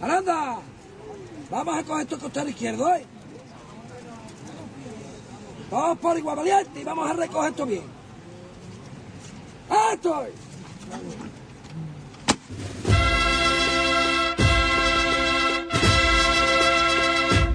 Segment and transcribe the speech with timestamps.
[0.00, 0.58] ¡Aranda!
[1.50, 3.04] Vamos a coger esto costado izquierdo, ¿eh?
[5.70, 7.84] Vamos por igual valiente y vamos a recoger esto bien.
[9.92, 10.26] ¡Esto!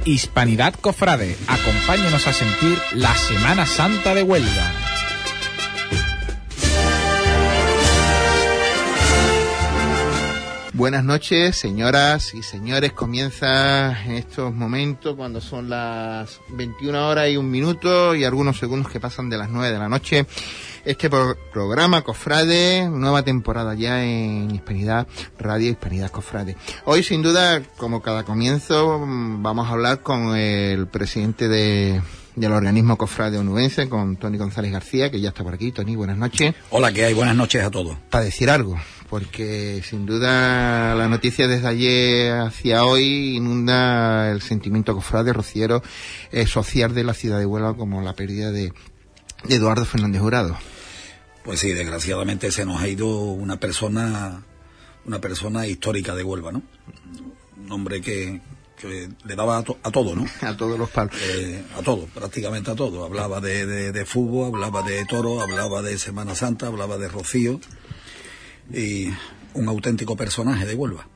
[0.03, 4.90] Hispanidad Cofrade, acompáñenos a sentir la Semana Santa de Huelva.
[10.81, 12.91] Buenas noches, señoras y señores.
[12.91, 18.91] Comienza en estos momentos, cuando son las 21 horas y un minuto y algunos segundos
[18.91, 20.25] que pasan de las 9 de la noche,
[20.83, 25.05] este pro- programa Cofrade, nueva temporada ya en Hispanidad
[25.37, 26.57] Radio Hispanidad Cofrade.
[26.85, 32.01] Hoy, sin duda, como cada comienzo, vamos a hablar con el presidente de,
[32.35, 35.71] del organismo Cofrade Onubense, con Tony González García, que ya está por aquí.
[35.71, 37.13] Tony, buenas noches Hola, ¿qué hay?
[37.13, 37.95] Buenas noches a todos.
[38.09, 38.77] para decir algo,
[39.11, 45.83] porque sin duda la noticia desde ayer hacia hoy inunda el sentimiento cofrade rociero
[46.31, 48.71] eh, social de la ciudad de Huelva como la pérdida de,
[49.43, 50.57] de Eduardo Fernández Jurado.
[51.43, 54.43] Pues sí, desgraciadamente se nos ha ido una persona,
[55.05, 56.61] una persona histórica de Huelva, ¿no?
[57.65, 58.39] Un hombre que,
[58.79, 60.25] que le daba a, to- a todo, ¿no?
[60.41, 61.13] A todos los palos.
[61.21, 63.03] Eh, a todo, prácticamente a todo.
[63.03, 67.59] Hablaba de, de, de fútbol, hablaba de toro, hablaba de Semana Santa, hablaba de Rocío.
[68.73, 69.09] Y
[69.53, 71.07] un auténtico personaje de Huelva.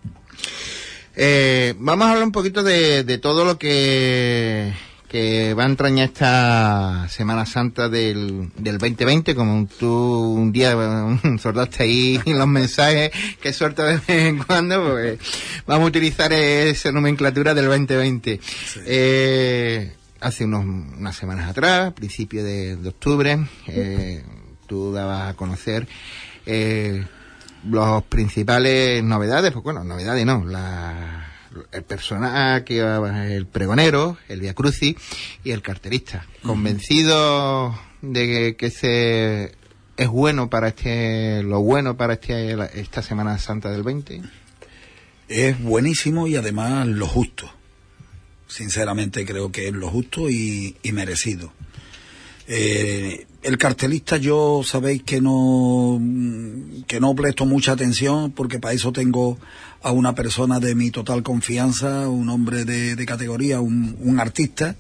[1.16, 4.74] Eh, vamos a hablar un poquito de, de todo lo que,
[5.08, 10.76] que va a entrañar esta Semana Santa del, del 2020, como tú un día
[11.40, 15.20] soltaste ahí los mensajes que suelta de vez en cuando, pues
[15.66, 18.42] vamos a utilizar esa nomenclatura del 2020.
[18.86, 24.22] Eh, hace unos, unas semanas atrás, principio de, de octubre, eh,
[24.68, 25.88] tú dabas a conocer
[26.46, 27.06] eh,
[27.70, 31.28] los principales novedades, pues bueno, novedades no, la,
[31.72, 32.80] el personaje,
[33.36, 34.96] el pregonero, el Via Crucis
[35.44, 36.26] y el carterista.
[36.44, 39.56] Convencido de que, que ese
[39.98, 44.22] es bueno para este, lo bueno para este, la- esta Semana Santa del 20.
[45.28, 47.50] Es buenísimo y además lo justo.
[48.48, 51.52] Sinceramente creo que es lo justo y, y merecido.
[52.48, 58.74] Eh, el cartelista yo sabéis que no mm, que no presto mucha atención porque para
[58.74, 59.40] eso tengo
[59.82, 64.76] a una persona de mi total confianza, un hombre de, categoría, un, un artista,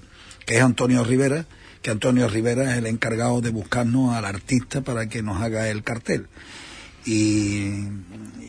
[0.45, 1.45] que es Antonio Rivera,
[1.83, 5.83] que Antonio Rivera es el encargado de buscarnos al artista para que nos haga el
[5.83, 6.25] cartel.
[7.05, 7.71] Y,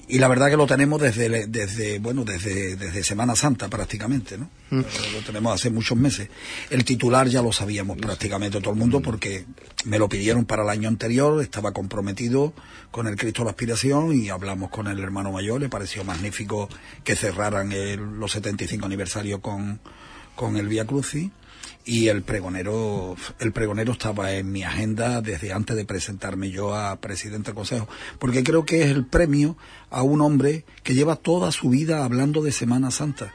[0.09, 4.49] y la verdad que lo tenemos desde, desde bueno, desde, desde Semana Santa prácticamente, ¿no?
[4.71, 4.81] Mm.
[5.15, 6.29] Lo tenemos hace muchos meses.
[6.71, 9.45] El titular ya lo sabíamos prácticamente todo el mundo porque
[9.85, 12.55] me lo pidieron para el año anterior, estaba comprometido
[12.91, 16.69] con el Cristo de la Aspiración y hablamos con el hermano mayor, le pareció magnífico
[17.05, 19.81] que cerraran el- los 75 aniversarios con,
[20.35, 21.31] con el Via Crucis
[21.89, 26.97] y el pregonero el pregonero estaba en mi agenda desde antes de presentarme yo a
[27.01, 27.89] presidente del consejo
[28.19, 29.57] porque creo que es el premio
[29.91, 33.33] a un hombre que lleva toda su vida hablando de Semana Santa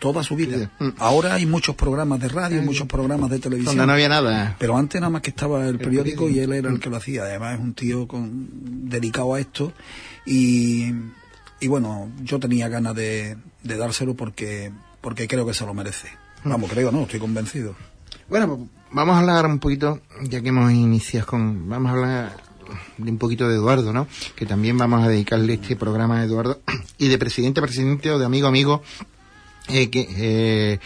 [0.00, 0.92] toda su vida Sí.
[0.98, 4.56] ahora hay muchos programas de radio muchos programas de televisión Donde no había nada.
[4.58, 6.28] pero antes nada más que estaba el periódico periódico.
[6.28, 7.22] y él era el que lo hacía.
[7.22, 8.48] Además es un tío con,
[8.90, 9.72] dedicado a esto
[10.26, 10.92] y,
[11.60, 16.08] y bueno, yo tenía ganas de, de dárselo porque, porque creo que se lo merece.
[16.44, 17.74] Vamos, creo, no, estoy convencido.
[18.28, 18.60] Bueno, pues
[18.92, 22.36] vamos a hablar un poquito, ya que hemos iniciado con, vamos a hablar
[22.98, 24.06] de un poquito de Eduardo, ¿no?
[24.36, 26.60] Que también vamos a dedicarle este programa a Eduardo
[26.98, 28.82] y de presidente a presidente o de amigo a amigo,
[29.68, 30.78] eh, que, eh,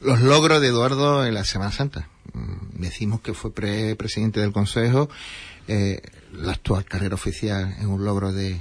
[0.00, 2.08] los logros de Eduardo en la Semana Santa.
[2.32, 5.08] Mm, Decimos que fue pre- presidente del Consejo,
[5.66, 6.00] eh,
[6.32, 8.60] la actual carrera oficial es un logro de,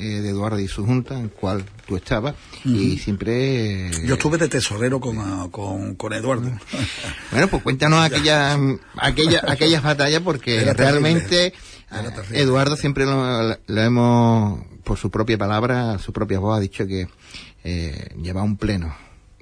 [0.00, 2.34] eh, de Eduardo y su junta, en cual tú estabas,
[2.64, 3.88] y siempre...
[3.88, 6.50] eh, Yo estuve de tesorero con, ah, con, con Eduardo.
[7.30, 8.58] bueno, pues cuéntanos aquellas
[8.96, 11.52] aquella, aquellas batallas porque Era realmente
[11.90, 12.40] terrible.
[12.40, 17.08] Eduardo siempre lo, lo hemos, por su propia palabra, su propia voz, ha dicho que
[17.64, 18.94] eh, lleva un pleno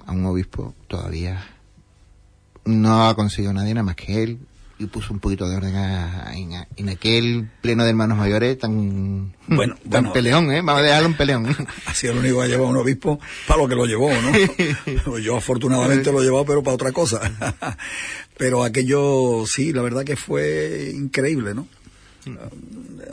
[0.05, 1.45] a un obispo todavía
[2.65, 4.39] no ha conseguido nadie nada más que él
[4.79, 9.33] y puso un poquito de orden a- en, en aquel pleno de hermanos mayores tan,
[9.47, 10.13] Bueno, tan bueno.
[10.13, 10.61] peleón, ¿eh?
[10.61, 11.55] Vamos a dejarlo un peleón.
[11.85, 15.17] Ha sido el único que ha llevado un obispo para lo que lo llevó, ¿no?
[15.19, 17.19] Yo afortunadamente lo he llevado, pero para otra cosa.
[18.37, 21.67] Pero aquello, sí, la verdad que fue increíble, ¿no?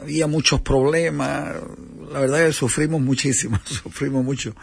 [0.02, 1.54] Había muchos problemas,
[2.12, 4.54] la verdad que sufrimos muchísimo, sufrimos mucho.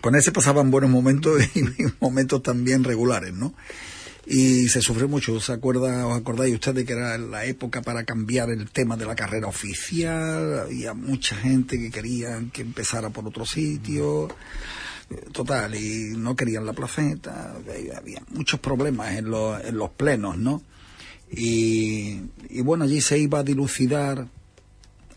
[0.00, 1.62] Con ese pasaban buenos momentos y
[2.00, 3.54] momentos también regulares, ¿no?
[4.26, 5.40] Y se sufrió mucho.
[5.40, 9.14] ¿Se acuerda, os acordáis ustedes que era la época para cambiar el tema de la
[9.14, 10.60] carrera oficial?
[10.60, 14.28] Había mucha gente que quería que empezara por otro sitio.
[15.32, 17.56] Total, y no querían la placenta.
[17.96, 20.62] Había muchos problemas en los, en los plenos, ¿no?
[21.32, 24.28] Y, y bueno, allí se iba a dilucidar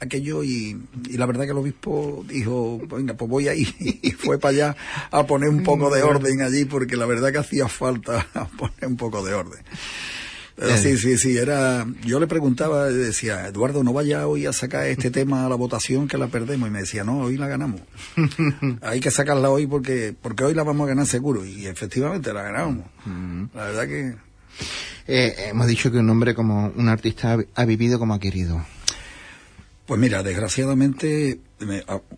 [0.03, 0.77] aquello y,
[1.09, 3.67] y, la verdad que el obispo dijo, venga, pues voy ahí
[4.01, 4.75] y fue para allá
[5.11, 8.27] a poner un poco de orden allí porque la verdad que hacía falta
[8.57, 9.63] poner un poco de orden.
[10.55, 14.85] Pero sí, sí, sí, era, yo le preguntaba, decía, Eduardo, no vaya hoy a sacar
[14.85, 16.69] este tema a la votación que la perdemos.
[16.69, 17.81] Y me decía, no, hoy la ganamos.
[18.81, 21.44] Hay que sacarla hoy porque, porque hoy la vamos a ganar seguro.
[21.44, 22.85] Y efectivamente la ganamos.
[23.53, 24.15] La verdad que...
[25.05, 28.63] Eh, hemos dicho que un hombre como un artista ha vivido como ha querido.
[29.85, 31.41] Pues mira, desgraciadamente,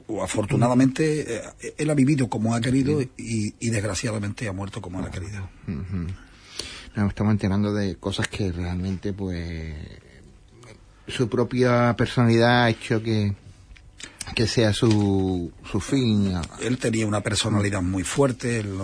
[0.07, 4.99] o afortunadamente, eh, él ha vivido como ha querido y, y desgraciadamente ha muerto como
[4.99, 5.49] él ha querido.
[6.95, 9.73] Nos estamos enterando de cosas que realmente, pues,
[11.07, 13.33] su propia personalidad ha hecho que,
[14.35, 16.33] que sea su, su fin.
[16.61, 18.77] Él tenía una personalidad muy fuerte, él,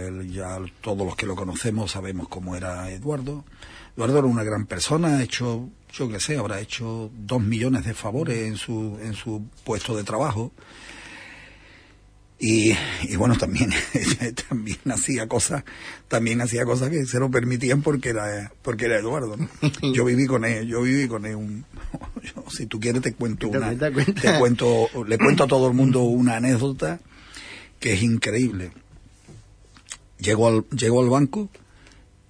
[0.00, 3.44] él ya todos los que lo conocemos sabemos cómo era Eduardo.
[3.96, 7.94] Eduardo era una gran persona, ha hecho yo qué sé, habrá hecho dos millones de
[7.94, 10.52] favores en su, en su puesto de trabajo.
[12.40, 13.70] Y, y bueno, también,
[14.48, 15.64] también hacía cosas,
[16.06, 19.36] también hacía cosas que se lo permitían porque era, porque era Eduardo,
[19.92, 21.64] Yo viví con él, yo viví con él un,
[22.48, 26.36] si tú quieres te cuento una, te cuento, le cuento a todo el mundo una
[26.36, 27.00] anécdota
[27.80, 28.70] que es increíble.
[30.20, 31.48] Llego al, llego al banco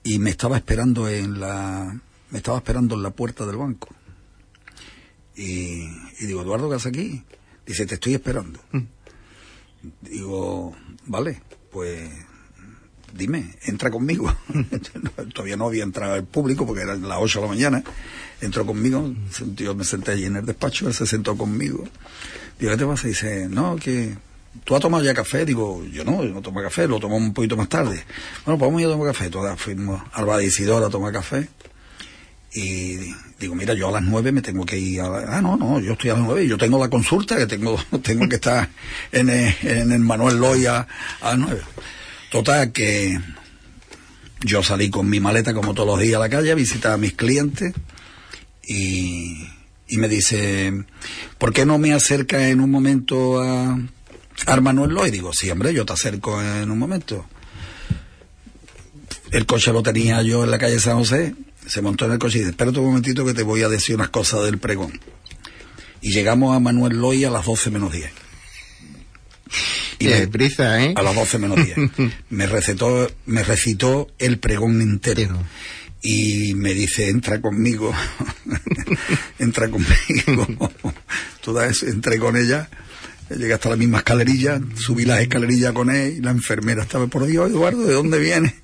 [0.05, 3.89] y me estaba esperando en la, me estaba esperando en la puerta del banco.
[5.35, 5.87] Y,
[6.21, 7.23] digo, Eduardo, ¿qué haces aquí?
[7.65, 8.61] Dice, te estoy esperando.
[8.73, 8.83] Mm.
[10.03, 10.75] Digo,
[11.07, 11.41] vale,
[11.71, 12.11] pues
[13.15, 14.35] dime, entra conmigo.
[15.35, 17.85] Todavía no había entrado el público porque eran las 8 de la mañana.
[18.41, 19.13] Entró conmigo,
[19.57, 21.85] yo me senté allí en el despacho, él se sentó conmigo.
[22.59, 23.09] Digo, ¿qué te pasa?
[23.09, 24.17] Dice, no, que
[24.65, 25.45] ¿tú has tomado ya café?
[25.45, 28.05] Digo, yo no, yo no tomo café, lo tomo un poquito más tarde.
[28.45, 29.31] Bueno, pues vamos a tomar café.
[29.31, 31.49] Todas fuimos al Isidora a tomar café.
[32.55, 32.97] Y
[33.39, 35.37] digo, mira, yo a las nueve me tengo que ir a la...
[35.37, 37.79] Ah, no, no, yo estoy a las nueve y yo tengo la consulta que tengo,
[38.03, 38.69] tengo que estar
[39.13, 40.87] en el, en el Manuel Loya
[41.21, 41.61] a, las nueve.
[42.31, 43.21] Total, que
[44.41, 46.97] yo salí con mi maleta como todos los días a la calle a visitar a
[46.97, 47.75] mis clientes
[48.67, 49.47] y,
[49.87, 50.73] y me dice,
[51.37, 53.79] ¿por qué no me acerca en un momento a,
[54.47, 55.11] a Manuel Loy?
[55.11, 57.27] Digo, sí, hombre, yo te acerco en un momento.
[59.33, 61.35] El coche lo tenía yo en la calle San José
[61.69, 63.95] se montó en el coche y dice, espérate un momentito que te voy a decir
[63.95, 64.99] unas cosas del pregón.
[66.01, 68.11] Y llegamos a Manuel Loy a las 12 menos 10.
[69.99, 70.95] Y me, prisa, ¿eh?
[70.97, 71.77] A las 12 menos 10.
[72.31, 75.39] me recetó, me recitó el pregón entero.
[76.01, 77.93] Y me dice, entra conmigo,
[79.39, 80.47] entra conmigo.
[81.43, 82.71] Toda eso, entré con ella,
[83.29, 87.27] llegué hasta la misma escalerilla, subí las escalerillas con él y la enfermera estaba, por
[87.27, 88.55] Dios, Eduardo, ¿de dónde vienes?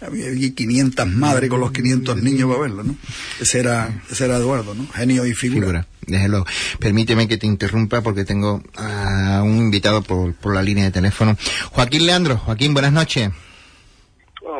[0.00, 2.94] Había 500 madres con los 500 niños para verlo, ¿no?
[3.40, 4.86] Ese era, ese era Eduardo, ¿no?
[4.92, 5.86] Genio y figura.
[6.06, 6.44] figura.
[6.78, 11.36] Permíteme que te interrumpa porque tengo a un invitado por, por la línea de teléfono.
[11.72, 12.36] Joaquín Leandro.
[12.38, 13.30] Joaquín, buenas noches.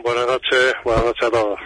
[0.02, 1.58] buenas noches, buenas noches a todos.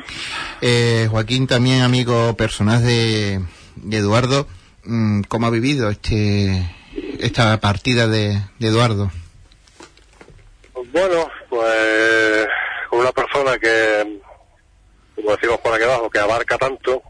[0.61, 3.41] Eh, Joaquín, también amigo personal de,
[3.77, 4.47] de Eduardo.
[4.85, 6.71] Mm, ¿Cómo ha vivido este
[7.21, 9.11] esta partida de, de Eduardo?
[10.93, 12.47] Bueno, pues
[12.93, 14.21] una persona que,
[15.15, 17.03] como decimos por aquí abajo, que abarca tanto,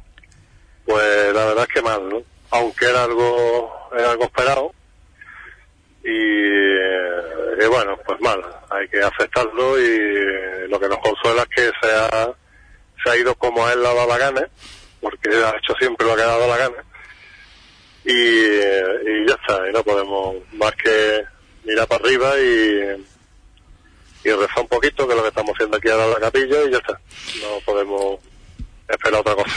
[0.87, 2.23] pues la verdad es que mal, ¿no?
[2.51, 4.73] Aunque era algo, era algo esperado.
[6.05, 11.95] Y, bueno, pues mal, hay que aceptarlo y lo que nos consuela es que se
[11.95, 12.33] ha,
[13.03, 14.49] se ha ido como él le ha dado la gana,
[15.01, 16.85] porque ha hecho siempre lo que ha dado la gana.
[18.05, 21.25] Y, y ya está, y no podemos más que
[21.65, 23.05] mirar para arriba y
[24.25, 26.64] y rezar un poquito, que es lo que estamos haciendo aquí ahora en la capilla,
[26.64, 27.00] y ya está.
[27.41, 28.19] No podemos
[28.88, 29.52] esperar otra cosa.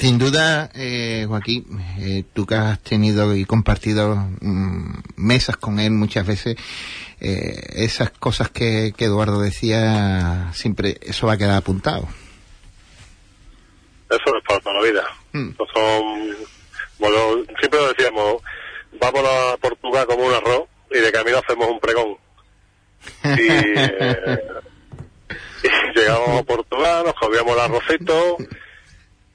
[0.00, 1.66] Sin duda, eh, Joaquín,
[1.98, 6.56] eh, tú que has tenido y compartido mm, mesas con él muchas veces,
[7.20, 12.08] eh, esas cosas que, Eduardo decía, siempre eso va a quedar apuntado.
[14.08, 15.04] Eso es para toda la vida.
[15.32, 15.50] Mm.
[15.74, 16.36] son,
[16.98, 18.42] bueno, siempre decíamos,
[18.98, 22.16] vamos a Portugal como un arroz y de camino hacemos un pregón.
[23.24, 23.48] Y,
[25.94, 28.36] llegamos a Portugal, nos comíamos el arrocito.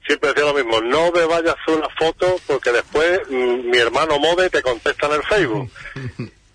[0.06, 3.78] Siempre decía lo mismo, no me vayas a hacer una foto porque después mm, mi
[3.78, 5.70] hermano Mode te contesta en el Facebook.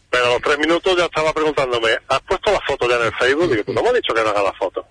[0.10, 3.14] Pero a los tres minutos ya estaba preguntándome, ¿has puesto la foto ya en el
[3.14, 3.50] Facebook?
[3.50, 4.86] Digo, pues no me has dicho que no haga la foto.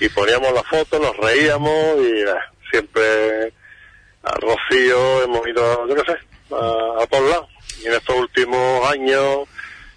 [0.00, 2.34] y poníamos la foto, nos reíamos y eh,
[2.70, 3.52] siempre
[4.22, 6.18] a Rocío hemos ido, yo qué sé,
[6.54, 7.48] a, a todos lados.
[7.82, 9.48] Y en estos últimos años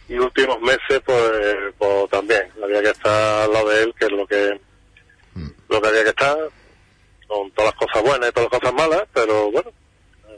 [0.09, 1.31] y últimos meses, pues,
[1.77, 4.59] pues también había que estar al lado de él, que es lo que,
[5.69, 6.37] lo que había que estar,
[7.27, 9.71] con todas las cosas buenas y todas las cosas malas, pero bueno,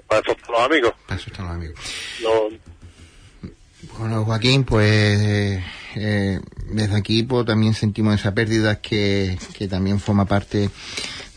[0.07, 0.93] para eso están los amigos.
[1.07, 1.79] Para eso están los amigos.
[2.21, 3.49] No,
[3.97, 5.63] Bueno, Joaquín, pues eh,
[5.95, 10.69] eh, desde aquí pues, también sentimos esa pérdida que, que también forma parte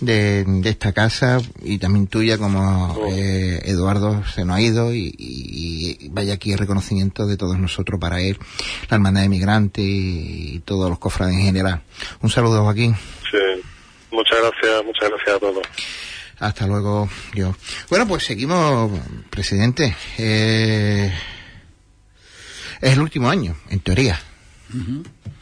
[0.01, 5.15] de, de esta casa y también tuya como eh, Eduardo se nos ha ido y,
[5.19, 8.39] y- y vaya aquí el reconocimiento de todos nosotros para él,
[8.89, 11.83] la hermandad de migrantes y, y todos los cofrades en general.
[12.21, 12.95] Un saludo Joaquín.
[13.31, 13.63] sí.
[14.11, 15.63] Muchas gracias, muchas gracias a todos.
[16.39, 17.55] Hasta luego, yo.
[17.91, 18.91] Bueno, pues seguimos,
[19.29, 19.95] presidente.
[20.17, 21.13] Eh,
[22.81, 24.19] es el último año, en teoría.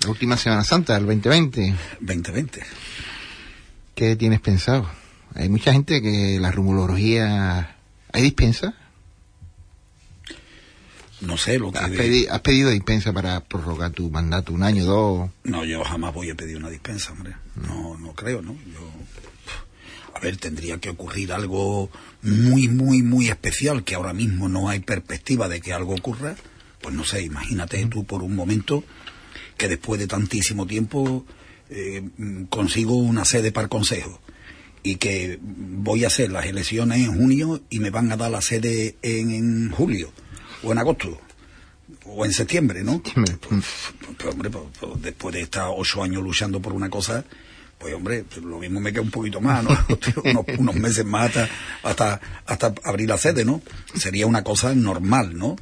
[0.02, 1.74] La última Semana Santa del 2020.
[2.00, 2.62] 2020.
[3.96, 4.86] ¿Qué tienes pensado?
[5.34, 7.76] Hay mucha gente que la rumorología...
[8.12, 8.74] ¿Hay dispensa?
[11.22, 11.78] No sé lo que...
[11.78, 15.30] ¿Has, pedi- has pedido dispensa para prorrogar tu mandato un año, dos?
[15.44, 17.36] No, yo jamás voy a pedir una dispensa, hombre.
[17.54, 18.52] No, no creo, ¿no?
[18.54, 18.90] Yo,
[20.14, 24.80] a ver, tendría que ocurrir algo muy, muy, muy especial que ahora mismo no hay
[24.80, 26.36] perspectiva de que algo ocurra.
[26.82, 28.84] Pues no sé, imagínate tú por un momento
[29.56, 31.24] que después de tantísimo tiempo
[31.70, 34.20] eh, mm, consigo una sede para el consejo
[34.82, 38.40] y que voy a hacer las elecciones en junio y me van a dar la
[38.40, 40.12] sede en, en julio
[40.62, 41.20] o en agosto
[42.04, 43.02] o en septiembre, ¿no?
[43.02, 47.24] Pues, hombre, pues, pues, después de estar ocho años luchando por una cosa,
[47.78, 49.70] pues hombre, pues, lo mismo me queda un poquito más, ¿no?
[50.24, 51.48] unos, unos meses más hasta,
[51.82, 53.60] hasta, hasta abrir la sede, ¿no?
[53.94, 55.56] Sería una cosa normal, ¿no?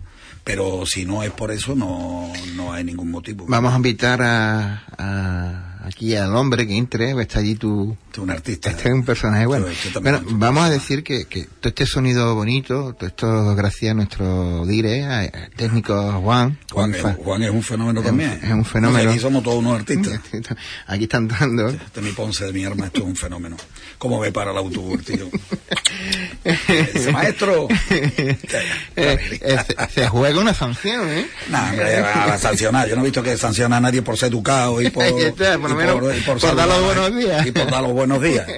[0.44, 3.46] Pero si no es por eso, no, no hay ningún motivo.
[3.49, 7.92] Vamos a invitar a, a- aquí al hombre que entre, está allí tu...
[8.04, 8.70] Este es un artista.
[8.70, 9.66] Este es un personaje bueno.
[9.92, 13.94] Yo- Bueno, vamos a decir que, que todo este sonido bonito, todo esto gracias a
[13.94, 16.58] nuestro dire, a- técnico Juan.
[16.70, 18.40] Juan, es, Juan es un fenómeno Es también.
[18.42, 19.10] es un fenómeno.
[19.10, 20.20] Aquí somos todos unos artistas.
[20.86, 21.68] Aquí están dando.
[21.68, 23.56] Este mi Ponce de mi arma, esto es un fenómeno.
[23.98, 25.28] ¿Cómo ve para el autobús, tío?
[26.44, 27.68] Ese maestro.
[27.90, 28.36] Eh,
[28.96, 31.26] eh, se, se juega una sanción, ¿eh?
[31.48, 32.88] No, hombre, va a sancionar.
[32.88, 35.04] Yo no he visto que sanciona a nadie por ser educado y por,
[35.74, 36.02] por
[36.36, 37.46] menos dar los buenos días.
[37.46, 38.46] Y por dar los buenos días.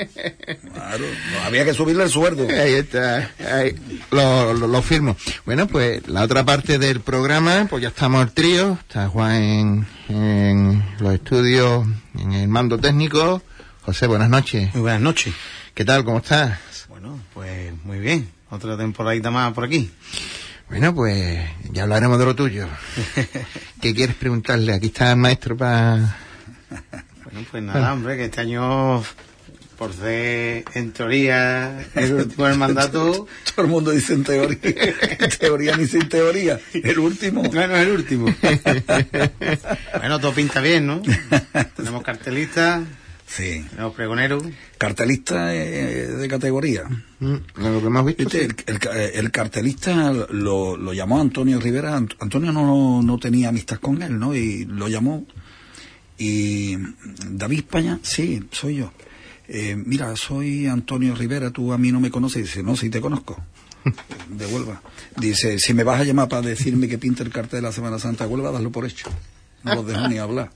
[0.76, 2.46] Claro, no, había que subirle el sueldo.
[2.48, 3.74] Ahí está, ahí,
[4.10, 5.16] lo, lo, lo firmo.
[5.44, 9.86] Bueno, pues la otra parte del programa, pues ya estamos el trío, está Juan en,
[10.08, 11.86] en los estudios,
[12.18, 13.42] en el mando técnico.
[13.82, 14.72] José, buenas noches.
[14.74, 15.34] Muy buenas noches.
[15.74, 16.04] ¿Qué tal?
[16.04, 16.58] ¿Cómo estás?
[16.88, 18.28] Bueno, pues muy bien.
[18.50, 19.90] Otra temporadita más por aquí.
[20.68, 21.38] Bueno, pues
[21.70, 22.66] ya hablaremos de lo tuyo.
[23.80, 24.74] ¿Qué quieres preguntarle?
[24.74, 26.16] Aquí está el maestro para...
[27.36, 29.02] Bueno, pues nada, hombre, que este año,
[29.76, 34.58] por ser en teoría el último del mandato, Todo el mundo dice en teoría.
[34.62, 36.58] En teoría ni sin teoría.
[36.72, 37.42] El último.
[37.42, 38.26] bueno, el último.
[39.98, 41.02] bueno, todo pinta bien, ¿no?
[41.76, 42.84] Tenemos cartelistas,
[43.26, 43.64] Sí.
[43.70, 44.42] tenemos pregoneros.
[44.78, 46.84] Cartelista eh, de categoría.
[47.18, 48.22] Mm, Lo que hemos visto.
[48.24, 51.98] Viste, el, el- el cartelista lo, lo llamó Antonio Rivera.
[51.98, 54.34] Ant- Antonio no, no tenía amistad con él, ¿no?
[54.34, 55.26] Y lo llamó.
[56.18, 56.76] Y
[57.30, 58.92] David España, sí, soy yo.
[59.48, 62.42] Eh, mira, soy Antonio Rivera, tú a mí no me conoces.
[62.44, 63.40] Dice, no, sí te conozco.
[64.30, 64.82] De Huelva.
[65.16, 67.98] Dice, si me vas a llamar para decirme que pinte el cartel de la Semana
[67.98, 69.08] Santa de Huelva, dalo por hecho.
[69.62, 70.50] No los dejo ni hablar.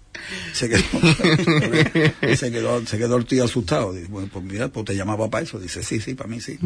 [0.52, 0.82] Se quedó,
[2.36, 3.92] se quedó, se quedó el tío asustado.
[3.92, 5.58] Dice, bueno, pues mira, pues te llamaba para eso.
[5.58, 6.58] Dice, sí, sí, para mí sí.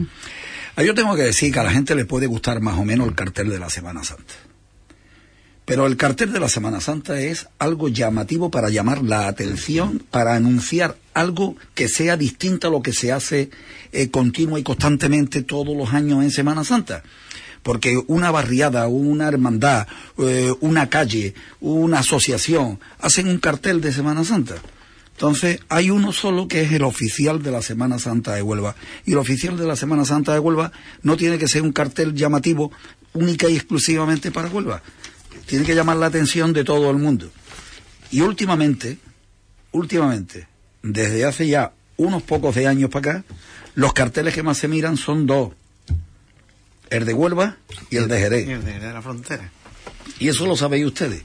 [0.76, 3.08] Ah, Yo tengo que decir que a la gente le puede gustar más o menos
[3.08, 4.34] el cartel de la Semana Santa.
[5.64, 10.34] Pero el cartel de la Semana Santa es algo llamativo para llamar la atención, para
[10.34, 13.50] anunciar algo que sea distinto a lo que se hace
[13.92, 17.02] eh, continua y constantemente todos los años en Semana Santa.
[17.62, 19.86] Porque una barriada, una hermandad,
[20.18, 24.56] eh, una calle, una asociación, hacen un cartel de Semana Santa.
[25.12, 28.74] Entonces, hay uno solo que es el oficial de la Semana Santa de Huelva.
[29.06, 32.14] Y el oficial de la Semana Santa de Huelva no tiene que ser un cartel
[32.14, 32.70] llamativo
[33.14, 34.82] única y exclusivamente para Huelva.
[35.46, 37.30] Tiene que llamar la atención de todo el mundo.
[38.10, 38.98] Y últimamente,
[39.72, 40.48] últimamente,
[40.82, 43.24] desde hace ya unos pocos de años para acá,
[43.74, 45.52] los carteles que más se miran son dos.
[46.90, 47.56] El de Huelva
[47.90, 48.48] y el de Jerez.
[48.48, 49.50] Y el de, de la frontera.
[50.18, 51.22] Y eso lo sabéis ustedes.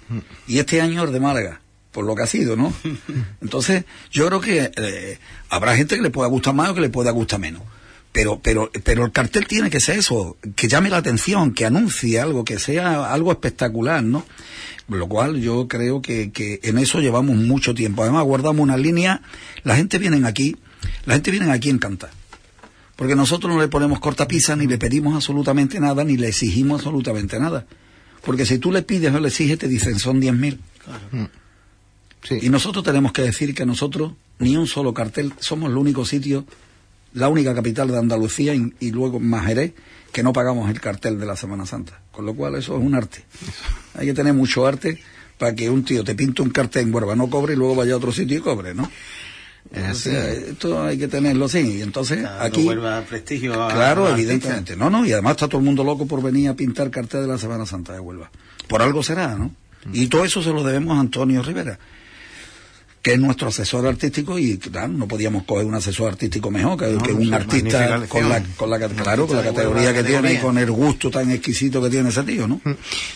[0.47, 1.61] Y este año es de Málaga,
[1.91, 2.73] por lo que ha sido, ¿no?
[3.41, 6.89] Entonces, yo creo que eh, habrá gente que le pueda gustar más o que le
[6.89, 7.61] pueda gustar menos.
[8.11, 12.19] Pero, pero, pero el cartel tiene que ser eso, que llame la atención, que anuncie
[12.19, 14.25] algo, que sea algo espectacular, ¿no?
[14.87, 18.01] Lo cual yo creo que, que en eso llevamos mucho tiempo.
[18.01, 19.21] Además, guardamos una línea,
[19.63, 20.57] la gente viene aquí,
[21.05, 22.09] la gente viene aquí a encantar.
[22.95, 27.39] Porque nosotros no le ponemos cortapisa, ni le pedimos absolutamente nada, ni le exigimos absolutamente
[27.39, 27.65] nada.
[28.25, 30.57] Porque si tú le pides o le exiges, te dicen son 10.000.
[30.83, 31.29] Claro.
[32.23, 32.39] Sí.
[32.41, 36.45] Y nosotros tenemos que decir que nosotros, ni un solo cartel, somos el único sitio,
[37.13, 39.73] la única capital de Andalucía y, y luego Majeré,
[40.11, 42.01] que no pagamos el cartel de la Semana Santa.
[42.11, 43.23] Con lo cual eso es un arte.
[43.95, 44.99] Hay que tener mucho arte
[45.37, 47.93] para que un tío te pinte un cartel en Huerva, no cobre y luego vaya
[47.93, 48.89] a otro sitio y cobre, ¿no?
[49.71, 51.59] O sea, esto hay que tenerlo así.
[51.77, 52.67] Y entonces Claro, aquí.
[53.07, 54.75] prestigio a- Claro, a evidentemente.
[54.75, 57.27] No, no, y además está todo el mundo loco por venir a pintar cartel de
[57.27, 58.31] la Semana Santa de Huelva.
[58.67, 59.53] Por algo será, ¿no?
[59.93, 61.77] Y todo eso se lo debemos a Antonio Rivera,
[63.01, 66.87] que es nuestro asesor artístico y claro, no podíamos coger un asesor artístico mejor que,
[66.87, 70.33] No, que sí, un artista con la, con la, claro, con la categoría que tiene
[70.33, 72.61] y con el gusto tan exquisito que tiene ese tío, ¿no?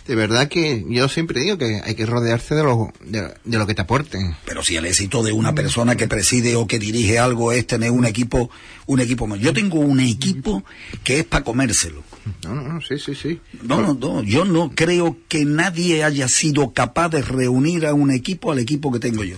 [0.07, 3.67] De verdad que yo siempre digo que hay que rodearse de lo, de, de lo
[3.67, 4.35] que te aporten.
[4.45, 7.91] Pero si el éxito de una persona que preside o que dirige algo es tener
[7.91, 8.49] un equipo,
[8.85, 9.39] un equipo más.
[9.39, 10.63] Yo tengo un equipo
[11.03, 12.03] que es para comérselo.
[12.45, 13.39] No, no, no, sí, sí, sí.
[13.63, 18.11] No, no, no, yo no creo que nadie haya sido capaz de reunir a un
[18.11, 19.37] equipo al equipo que tengo yo.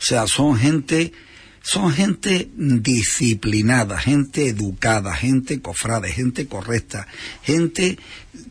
[0.00, 1.12] O sea, son gente,
[1.62, 7.06] son gente disciplinada, gente educada, gente cofrade, gente correcta,
[7.42, 7.98] gente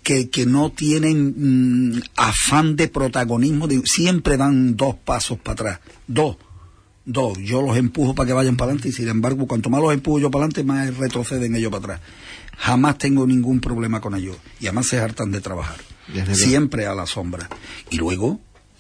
[0.04, 5.80] que, que no tienen mm, afán de protagonismo, de- siempre dan dos pasos para atrás,
[6.08, 6.38] dos.
[7.06, 9.92] Dos, yo los empujo para que vayan para adelante y sin embargo, cuanto más los
[9.94, 12.02] empujo yo para adelante, más retroceden ellos para atrás.
[12.56, 15.78] Jamás tengo ningún problema con ellos y además se hartan de trabajar.
[16.14, 16.36] Desde.
[16.36, 17.50] Siempre a la sombra.
[17.90, 18.40] Y luego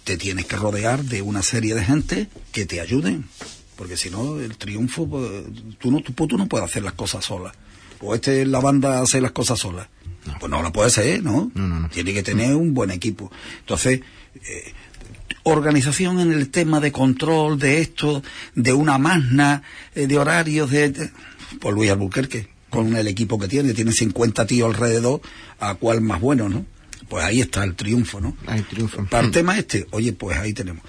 [0.09, 3.25] te tienes que rodear de una serie de gente que te ayuden.
[3.75, 5.29] Porque si no, el triunfo, pues,
[5.77, 7.53] tú no, tú, tú no puedes hacer las cosas solas.
[8.01, 9.87] O este la banda hace las cosas solas.
[10.39, 11.51] Pues no la puede hacer, ¿no?
[11.53, 11.89] No, no, no.
[11.89, 13.31] Tiene que tener un buen equipo.
[13.59, 14.01] Entonces,
[14.47, 14.73] eh,
[15.43, 18.23] organización en el tema de control de esto,
[18.55, 19.61] de una magna,
[19.95, 21.11] eh, de horarios, de, de-
[21.59, 25.21] Pues Luis Albuquerque, con el equipo que tiene, tiene 50 tíos alrededor,
[25.59, 26.65] a cuál más bueno, ¿no?
[27.09, 28.37] Pues ahí está el triunfo, ¿no?
[28.69, 29.03] Triunfo.
[29.05, 30.83] Para el tema este, oye, pues ahí tenemos.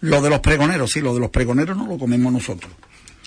[0.00, 2.72] Lo de los pregoneros, sí, lo de los pregoneros no lo comemos nosotros.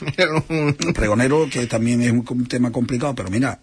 [0.18, 3.60] El pregonero, que también es un, tema complicado, pero mira,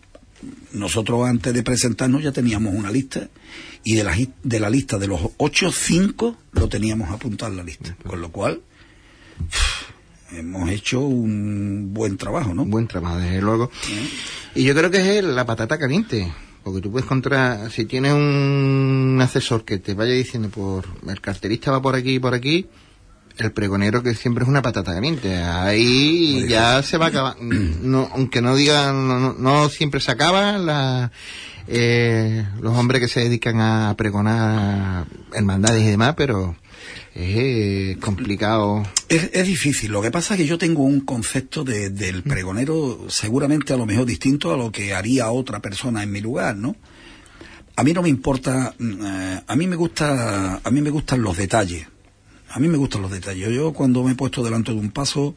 [0.72, 3.28] nosotros antes de presentarnos ya teníamos una lista
[3.82, 7.64] y de la, de la lista de los ocho, cinco lo teníamos apuntado en la
[7.64, 7.96] lista.
[8.06, 8.60] Con lo cual,
[10.30, 12.62] hemos hecho un buen trabajo, ¿no?
[12.62, 13.70] Un buen trabajo, desde luego.
[14.54, 16.30] Y yo creo que es la patata caliente.
[16.68, 21.70] Porque tú puedes encontrar, si tienes un asesor que te vaya diciendo por el carterista
[21.70, 22.66] va por aquí y por aquí,
[23.38, 25.36] el pregonero que siempre es una patata caliente.
[25.36, 27.36] Ahí ya se va a acabar.
[27.82, 31.10] No, aunque no digan, no, no- no siempre se acaba la,
[31.68, 36.56] eh, los hombres que se dedican a pregonar hermandades y demás, pero
[37.14, 38.82] es complicado.
[39.08, 39.90] Es, es difícil.
[39.92, 43.86] Lo que pasa es que yo tengo un concepto de- del pregonero seguramente a lo
[43.86, 46.76] mejor distinto a lo que haría otra persona en mi lugar, ¿no?
[47.76, 51.36] A mí no me importa, eh, a mí me gusta, a mí me gustan los
[51.36, 51.86] detalles.
[52.50, 53.48] A mí me gustan los detalles.
[53.50, 55.34] Yo cuando me he puesto delante de un paso,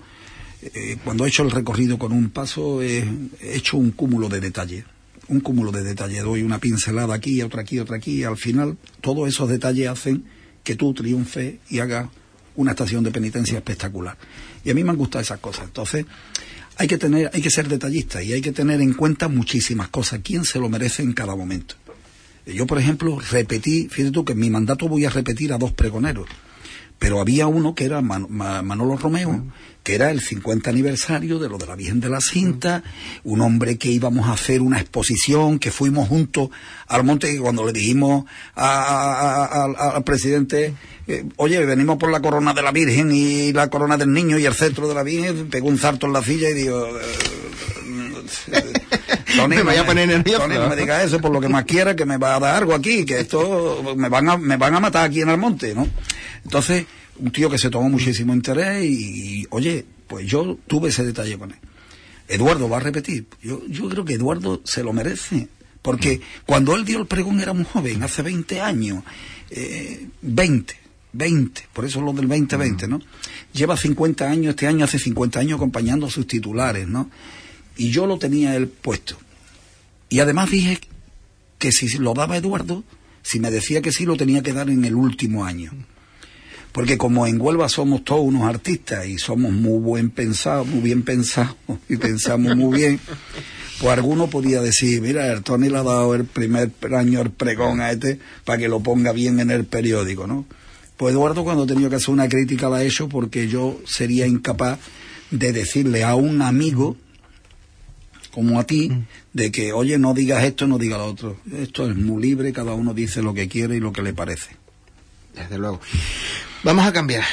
[0.61, 3.05] eh, cuando he hecho el recorrido con un paso, he
[3.41, 4.85] hecho un cúmulo de detalles.
[5.27, 6.23] Un cúmulo de detalles.
[6.23, 10.23] Doy una pincelada aquí, otra aquí, otra aquí, y al final todos esos detalles hacen
[10.63, 12.09] que tú triunfes y hagas
[12.55, 14.17] una estación de penitencia espectacular.
[14.63, 15.65] Y a mí me han gustado esas cosas.
[15.65, 16.05] Entonces,
[16.77, 20.19] hay que tener, hay que ser detallista y hay que tener en cuenta muchísimas cosas.
[20.23, 21.75] ¿Quién se lo merece en cada momento?
[22.45, 25.71] Yo, por ejemplo, repetí, fíjate tú que en mi mandato voy a repetir a dos
[25.73, 26.27] pregoneros,
[26.97, 29.45] pero había uno que era Man- Ma- Manolo Romeo,
[29.83, 32.83] que era el 50 aniversario de lo de la Virgen de la Cinta,
[33.23, 36.49] un hombre que íbamos a hacer una exposición, que fuimos juntos
[36.87, 40.75] al monte, y cuando le dijimos a- a- a- al- presidente,
[41.07, 44.45] eh, oye, venimos por la corona de la Virgen y la corona del niño y
[44.45, 46.87] el centro de la Virgen, pegó un zarto en la silla y digo...
[46.99, 47.01] eh,
[49.35, 50.41] Tony, Me vaya a poner nervioso.
[50.43, 52.55] Tony, no me diga eso por lo que más quiera, que me va a dar
[52.55, 55.73] algo aquí, que esto me van a, me van a matar aquí en el monte,
[55.73, 55.87] ¿no?
[56.43, 56.85] Entonces,
[57.21, 61.51] un tío que se tomó muchísimo interés y, oye, pues yo tuve ese detalle con
[61.51, 61.57] él.
[62.27, 63.27] Eduardo va a repetir.
[63.41, 65.47] Yo, yo creo que Eduardo se lo merece.
[65.81, 69.03] Porque cuando él dio el pregón era muy joven, hace 20 años.
[69.49, 70.75] Eh, 20,
[71.13, 73.01] 20, por eso lo del 2020, ¿no?
[73.53, 77.09] Lleva 50 años, este año hace 50 años acompañando a sus titulares, ¿no?
[77.77, 79.17] Y yo lo tenía él puesto.
[80.09, 80.79] Y además dije
[81.57, 82.83] que si lo daba Eduardo,
[83.23, 85.71] si me decía que sí, lo tenía que dar en el último año.
[86.71, 91.03] Porque como en Huelva somos todos unos artistas y somos muy buen pensados, muy bien
[91.03, 91.55] pensados
[91.89, 92.99] y pensamos muy bien,
[93.79, 97.81] pues alguno podía decir, mira, el Tony le ha dado el primer año el pregón
[97.81, 100.45] a este para que lo ponga bien en el periódico, ¿no?
[100.97, 104.79] Pues Eduardo cuando tenía que hacer una crítica la ha hecho porque yo sería incapaz
[105.31, 106.95] de decirle a un amigo
[108.31, 108.91] como a ti,
[109.33, 111.37] de que, oye, no digas esto, no digas lo otro.
[111.53, 114.55] Esto es muy libre, cada uno dice lo que quiere y lo que le parece.
[115.35, 115.81] Desde luego.
[116.63, 117.23] Vamos a cambiar.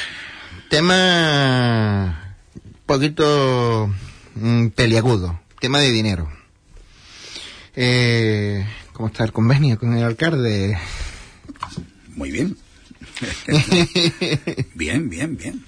[0.69, 3.93] Tema un poquito
[4.33, 5.39] mm, peliagudo.
[5.59, 6.31] Tema de dinero.
[7.75, 10.79] Eh, ¿Cómo está el convenio con el alcalde?
[12.07, 12.57] Muy bien.
[14.73, 15.63] bien, bien, bien.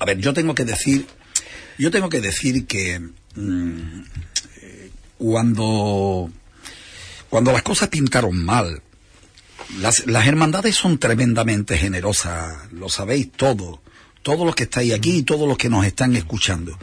[0.00, 1.06] A ver, yo tengo que decir,
[1.78, 2.98] yo tengo que decir que
[3.36, 4.02] mm,
[4.62, 6.28] eh, cuando
[7.28, 8.82] cuando las cosas pintaron mal,
[9.78, 13.80] las, las hermandades son tremendamente generosas, lo sabéis todo,
[14.22, 16.76] todos los que estáis aquí y todos los que nos están escuchando.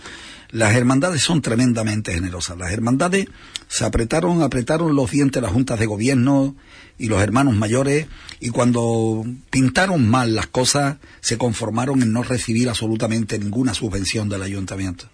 [0.50, 2.58] Las hermandades son tremendamente generosas.
[2.58, 3.28] Las hermandades
[3.67, 6.56] se apretaron, apretaron los dientes las juntas de gobierno
[6.97, 8.08] y los hermanos mayores
[8.39, 14.41] y cuando pintaron mal las cosas se conformaron en no recibir absolutamente ninguna subvención del
[14.41, 15.10] ayuntamiento.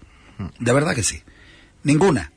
[0.59, 1.23] De verdad que sí.
[1.83, 2.31] Ninguna.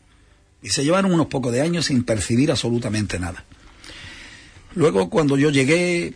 [0.63, 3.45] Y se llevaron unos pocos de años sin percibir absolutamente nada.
[4.77, 6.13] Luego cuando yo llegué,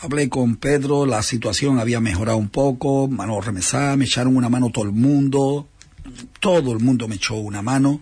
[0.00, 4.70] hablé con Pedro, la situación había mejorado un poco, mano remesada, me echaron una mano
[4.70, 5.68] todo el mundo,
[6.40, 8.00] todo el mundo me echó una mano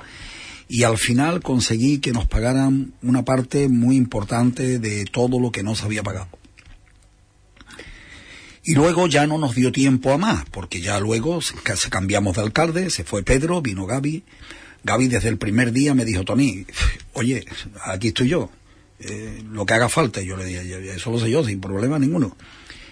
[0.68, 5.62] y al final conseguí que nos pagaran una parte muy importante de todo lo que
[5.62, 6.28] no se había pagado.
[8.64, 12.42] Y luego ya no nos dio tiempo a más, porque ya luego se cambiamos de
[12.42, 14.24] alcalde, se fue Pedro, vino Gaby.
[14.84, 16.64] Gaby desde el primer día me dijo, Tony,
[17.12, 17.44] oye,
[17.84, 18.50] aquí estoy yo,
[19.04, 20.20] eh, lo que haga falta.
[20.22, 22.36] Yo le dije, "Ya- ya, eso lo sé yo, sin problema ninguno.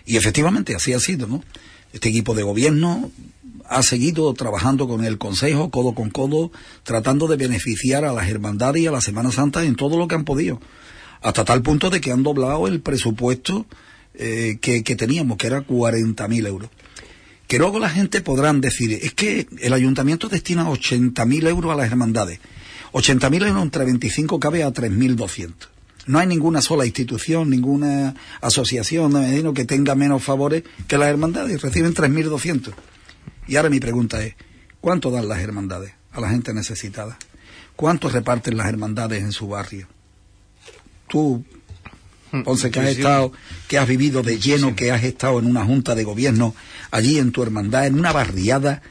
[0.06, 1.42] Y efectivamente así ha sido, ¿no?
[1.92, 3.10] Este equipo de gobierno
[3.68, 6.50] ha seguido trabajando con el Consejo, codo con codo,
[6.82, 10.16] tratando de beneficiar a las hermandades y a la Semana Santa en todo lo que
[10.16, 10.60] han podido.
[11.22, 13.66] Hasta tal punto de que han doblado el presupuesto
[14.14, 16.70] eh, que, que teníamos, que era 40.000 euros.
[17.46, 21.90] Que luego la gente podrán decir, es que el ayuntamiento destina 80.000 euros a las
[21.90, 22.40] hermandades.
[22.92, 25.52] 80.000 euros entre 25 cabe a 3.200.
[26.10, 31.08] No hay ninguna sola institución, ninguna asociación de Medino que tenga menos favores que las
[31.08, 31.62] hermandades.
[31.62, 32.72] Reciben 3.200.
[33.46, 34.34] Y ahora mi pregunta es,
[34.80, 37.16] ¿cuánto dan las hermandades a la gente necesitada?
[37.76, 39.86] ¿Cuánto reparten las hermandades en su barrio?
[41.06, 41.44] Tú,
[42.44, 43.32] Ponce, que has estado,
[43.68, 46.56] que has vivido de lleno, que has estado en una junta de gobierno,
[46.90, 48.82] allí en tu hermandad, en una barriada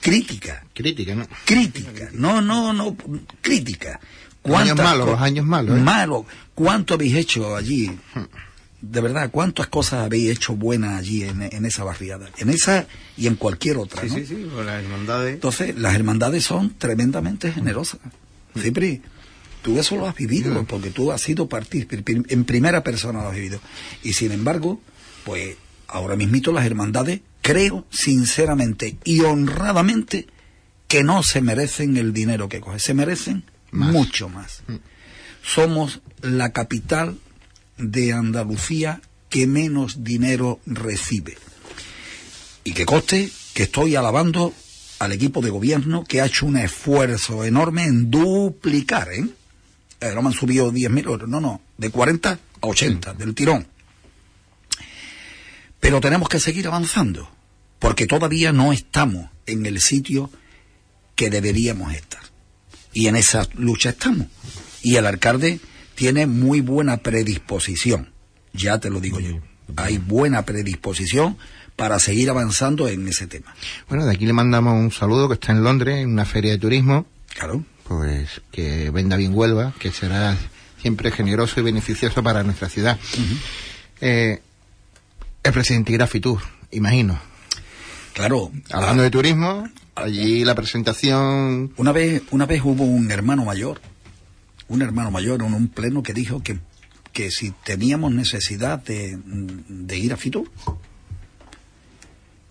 [0.00, 1.26] crítica, Crítica, ¿no?
[1.44, 2.96] crítica, no, no, no,
[3.42, 4.00] crítica.
[4.44, 5.80] Los años ¿Cuántas malos, los años malos, ¿eh?
[5.80, 6.26] Malo.
[6.54, 7.90] ¿Cuánto habéis hecho allí?
[8.82, 12.28] De verdad, ¿cuántas cosas habéis hecho buenas allí en, en esa barriada?
[12.36, 14.14] En esa y en cualquier otra, Sí, ¿no?
[14.16, 15.34] sí, sí, las hermandades.
[15.34, 18.00] Entonces, las hermandades son tremendamente generosas.
[18.58, 19.00] Cipri,
[19.62, 23.34] tú eso lo has vivido, porque tú has sido partícipe, en primera persona lo has
[23.34, 23.58] vivido.
[24.02, 24.80] Y sin embargo,
[25.24, 25.56] pues
[25.88, 30.26] ahora mismito las hermandades, creo sinceramente y honradamente
[30.88, 33.92] que no se merecen el dinero que cogen, se merecen Más.
[33.92, 34.62] mucho más.
[35.42, 37.18] Somos la capital
[37.76, 41.36] de Andalucía que menos dinero recibe.
[42.62, 44.54] Y que coste que estoy alabando
[45.00, 49.26] al equipo de gobierno que ha hecho un esfuerzo enorme en duplicar, ¿eh?
[50.00, 53.66] Eh, no me han subido 10.000 euros, no, no, de 40 a 80, del tirón.
[55.80, 57.28] Pero tenemos que seguir avanzando,
[57.78, 60.30] porque todavía no estamos en el sitio
[61.14, 62.23] que deberíamos estar.
[62.94, 64.28] Y en esa lucha estamos.
[64.82, 65.60] Y el alcalde
[65.94, 68.10] tiene muy buena predisposición,
[68.52, 69.38] ya te lo digo yo.
[69.76, 71.36] Hay buena predisposición
[71.76, 73.54] para seguir avanzando en ese tema.
[73.88, 76.58] Bueno, de aquí le mandamos un saludo que está en Londres, en una feria de
[76.58, 77.64] turismo, Claro.
[77.88, 80.36] pues que venda bien Huelva, que será
[80.80, 82.98] siempre generoso y beneficioso para nuestra ciudad.
[84.00, 84.40] Eh,
[85.42, 87.18] el presidente irá a Fitur, imagino.
[88.14, 88.52] Claro.
[88.70, 91.72] Hablando de turismo, allí la presentación...
[91.76, 93.80] Una vez, una vez hubo un hermano mayor,
[94.68, 96.58] un hermano mayor en un pleno que dijo que,
[97.12, 100.48] que si teníamos necesidad de, de ir a Fitur.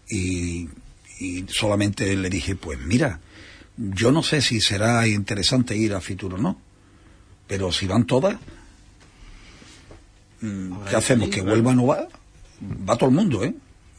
[0.10, 0.68] Y,
[1.20, 3.22] y solamente le dije, pues mira,
[3.78, 6.60] yo no sé si será interesante ir a Fitur o no,
[7.48, 8.36] pero si van todas,
[10.42, 11.30] mm, ¿qué hacemos?
[11.30, 12.08] ¿Que Huelva no va?
[12.88, 13.56] Va todo el mundo, ¿eh?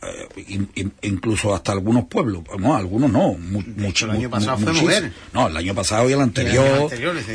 [0.07, 4.31] Eh, in- in- incluso hasta algunos pueblos, no, algunos no, mu- mucho- el año mu-
[4.31, 5.13] pasado fue mujer.
[5.33, 6.89] No, el año pasado y el anterior.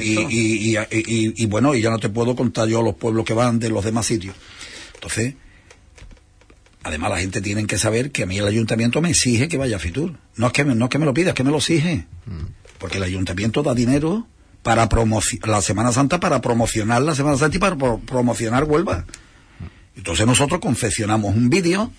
[0.03, 3.33] y, y, y, y- bueno, y ya no te puedo contar yo los pueblos que
[3.33, 4.35] van de los demás sitios.
[4.95, 5.33] Entonces,
[6.83, 9.77] además la gente tiene que saber que a mí el ayuntamiento me exige que vaya
[9.77, 10.17] a Fitur.
[10.35, 12.05] No es que me, no es que me lo pida, es que me lo exige.
[12.77, 14.27] porque el ayuntamiento da dinero
[14.63, 19.05] para promocionar la Semana Santa para promocionar la Semana Santa y para pro- promocionar Huelva.
[19.97, 21.91] Entonces nosotros confeccionamos un vídeo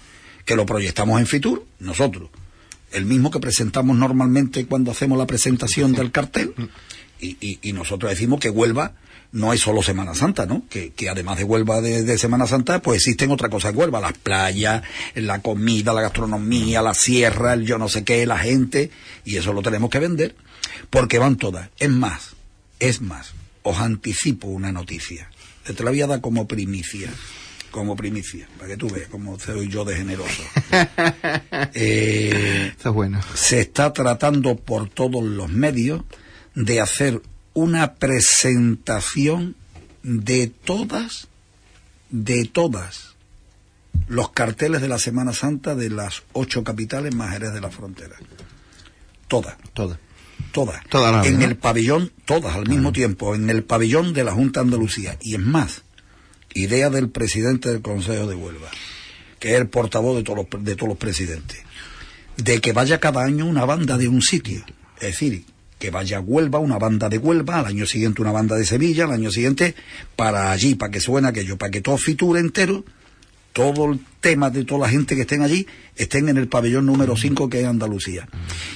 [0.51, 2.29] que lo proyectamos en Fitur, nosotros,
[2.91, 6.53] el mismo que presentamos normalmente cuando hacemos la presentación del cartel,
[7.21, 8.95] y, y- y nosotros decimos que Huelva
[9.31, 10.65] no es solo Semana Santa, ¿no?
[10.69, 14.15] Que, que además de Huelva de, Semana Santa, pues existen otras cosas en Huelva, las
[14.15, 14.83] playas,
[15.15, 18.91] la comida, la gastronomía, la sierra, el yo no sé qué, la gente,
[19.25, 20.35] y eso lo tenemos que vender,
[20.91, 21.69] porque van todas.
[21.79, 22.31] Es más,
[22.81, 25.31] es más, os anticipo una noticia.
[25.63, 27.09] Te la voy como primicia,
[27.71, 30.43] como primicia, para que tú veas cómo soy yo de generoso.
[31.75, 33.21] Eh, Eso es bueno.
[33.35, 36.03] se está tratando por todos los medios
[36.55, 37.23] de hacer
[37.55, 39.55] una presentación
[40.03, 41.29] de todas,
[42.11, 43.15] de todas
[44.09, 48.17] los carteles de la Semana Santa de las ocho capitales más Jerez de la frontera.
[49.29, 49.99] Todas, todas.
[50.53, 54.61] Todas las en el pabellón, todas al mismo tiempo, en el pabellón de la Junta
[54.61, 55.17] de Andalucía.
[55.21, 55.83] Y es más,
[56.55, 58.71] idea del presidente del Consejo de Huelva,
[59.39, 61.59] que es el portavoz de todos los, de todos los presidentes,
[62.37, 64.65] de que vaya cada año una banda de un sitio.
[64.97, 65.45] Es decir,
[65.79, 69.05] que vaya a Huelva una banda de Huelva, al año siguiente una banda de Sevilla,
[69.05, 69.75] al año siguiente
[70.15, 72.85] para allí, para que suene aquello, para que todo Fitur entero,
[73.53, 77.17] todo el tema de toda la gente que estén allí, estén en el pabellón número
[77.17, 78.29] 5 que es Andalucía.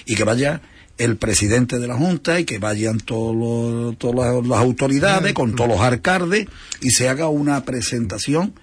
[0.06, 0.62] Y que vaya
[0.98, 5.80] el presidente de la Junta y que vayan todas las, las autoridades con todos los
[5.80, 6.46] alcaldes
[6.80, 8.54] y se haga una presentación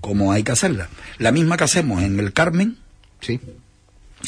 [0.00, 0.88] como hay que hacerla.
[1.18, 2.78] La misma que hacemos en el Carmen,
[3.20, 3.40] Sí.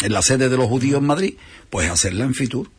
[0.03, 1.35] en la sede de los judíos en Madrid,
[1.71, 2.71] pues hacerla en Fitur,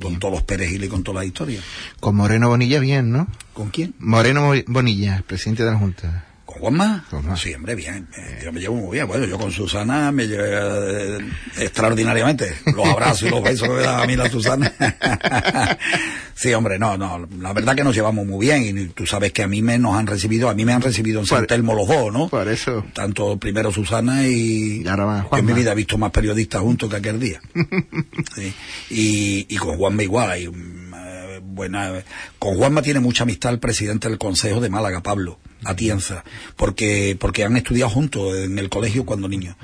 [0.00, 1.60] con todos los perejiles y con toda la historia.
[2.00, 3.28] Con Moreno Bonilla bien, ¿no?
[3.54, 3.94] ¿Con quién?
[3.98, 6.25] Moreno Mo- Bonilla, presidente de la Junta.
[6.58, 7.04] ¿Con Juanma?
[7.10, 7.36] Juanma.
[7.36, 8.08] Sí, hombre, bien.
[8.16, 9.06] eh, Yo me llevo muy bien.
[9.06, 11.18] Bueno, yo con Susana me llevo eh,
[11.58, 12.54] extraordinariamente.
[12.74, 14.72] Los abrazos y los besos que me da a mí la Susana.
[16.34, 17.26] sí, hombre, no, no.
[17.40, 18.64] La verdad que nos llevamos muy bien.
[18.78, 21.20] Y tú sabes que a mí me nos han recibido, a mí me han recibido
[21.20, 22.28] en San Telmo los dos, ¿no?
[22.28, 22.84] Por eso.
[22.92, 25.52] Tanto primero Susana y, Y ahora va yo en Juanma.
[25.54, 27.40] mi vida he visto más periodistas juntos que aquel día.
[28.34, 28.52] Sí.
[28.90, 30.30] y, y con Juanma igual.
[30.30, 31.92] Hay, eh, buena,
[32.38, 36.24] con Juanma tiene mucha amistad el presidente del Consejo de Málaga, Pablo Atienza,
[36.56, 39.56] porque, porque han estudiado juntos en el colegio cuando niños.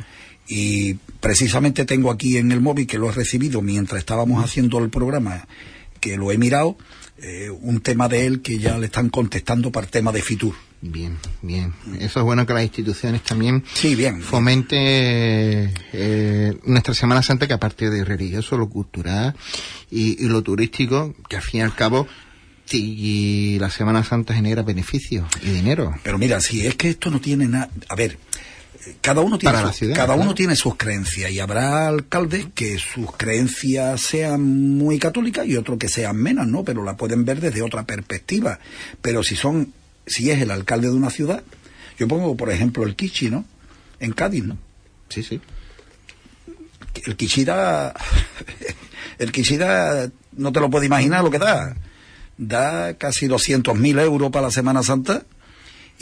[0.49, 4.91] Y precisamente tengo aquí en el móvil, que lo he recibido mientras estábamos haciendo el
[4.91, 5.47] programa,
[6.01, 6.77] que lo he mirado,
[7.19, 10.55] eh, un tema de él que ya le están contestando para el tema de Fitur.
[10.81, 11.73] Bien, bien.
[12.01, 14.21] Eso es bueno que las instituciones también Sí, bien.
[14.21, 19.37] fomente eh, nuestra Semana Santa que aparte de religioso, lo cultural
[19.91, 22.09] y, y lo turístico, que al fin y al cabo
[22.67, 25.95] si la Semana Santa genera beneficios y dinero.
[26.03, 27.69] Pero mira, si es que esto no tiene nada.
[27.89, 28.19] A ver,
[29.01, 33.13] cada uno tiene sus- ciudad, cada uno tiene sus creencias y habrá alcaldes que sus
[33.17, 36.65] creencias sean muy católicas y otros que sean menos, ¿no?
[36.65, 38.59] Pero la pueden ver desde otra perspectiva.
[39.01, 39.73] Pero si son,
[40.07, 41.43] si es el alcalde de una ciudad,
[41.99, 43.45] yo pongo por ejemplo el Kichi, ¿no?
[44.01, 44.57] En Cádiz, ¿no?
[45.11, 45.41] Sí, sí.
[47.07, 47.95] El Kichida,
[49.19, 51.77] el Kichida no te lo puedes imaginar lo que da.
[52.39, 55.25] Da casi 200.000 euros para la Semana Santa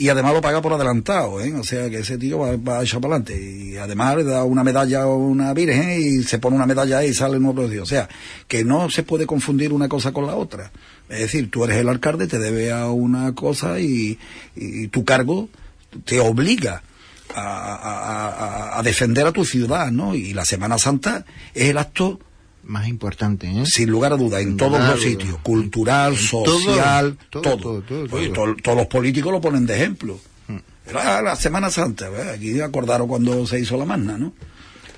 [0.01, 1.53] y además lo paga por adelantado, ¿eh?
[1.53, 3.39] O sea que ese tío va, va a echar para adelante.
[3.39, 7.09] Y además le da una medalla a una virgen y se pone una medalla ahí
[7.09, 7.83] y sale en otro día.
[7.83, 8.09] O sea,
[8.47, 10.71] que no se puede confundir una cosa con la otra.
[11.07, 14.17] Es decir, tú eres el alcalde, te debe a una cosa y,
[14.55, 15.49] y tu cargo
[16.03, 16.81] te obliga
[17.35, 20.15] a defender a tu ciudad, ¿no?
[20.15, 22.19] Y la Semana Santa es el acto,
[22.63, 23.63] Más importante, ¿eh?
[23.65, 24.93] sin lugar a duda, en todos Claro.
[24.93, 27.81] los sitios, cultural, todo, social, todo, todo.
[27.81, 30.19] todo, Oye, todos los políticos lo ponen de ejemplo.
[30.85, 32.33] Pero, ah, la Semana Santa, ¿verdad?
[32.33, 34.33] aquí acordaron cuando se hizo la magna, ¿no?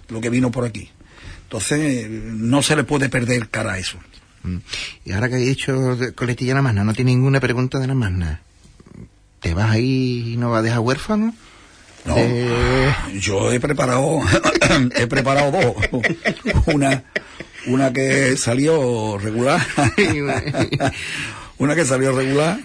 [0.09, 0.89] Lo que vino por aquí.
[1.43, 3.97] Entonces, no se le puede perder cara a eso.
[4.43, 4.57] Mm.
[5.05, 8.41] Y ahora que he dicho coletilla la magna, no tiene ninguna pregunta de la magna.
[9.39, 11.33] ¿Te vas ahí y no vas a dejar huérfano?
[12.05, 14.19] No, De- yo he preparado,
[14.97, 16.03] he preparado dos.
[16.73, 17.03] Una,
[17.67, 19.61] una que salió regular,
[21.57, 22.59] una que salió regular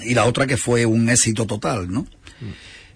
[0.00, 2.06] y la otra que fue un éxito total, ¿no?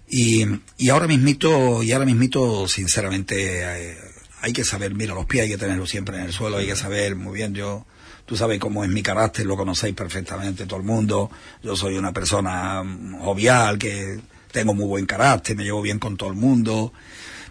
[0.09, 0.45] Y,
[0.77, 3.97] y ahora mismito, y ahora mismito, sinceramente, eh,
[4.42, 6.77] hay que saber, mira, los pies hay que tenerlos siempre en el suelo, hay que
[6.77, 7.87] saber muy bien, yo,
[8.27, 11.31] tú sabes cómo es mi carácter, lo conocéis perfectamente todo el mundo,
[11.62, 16.16] yo soy una persona mm, jovial, que tengo muy buen carácter, me llevo bien con
[16.16, 16.92] todo el mundo,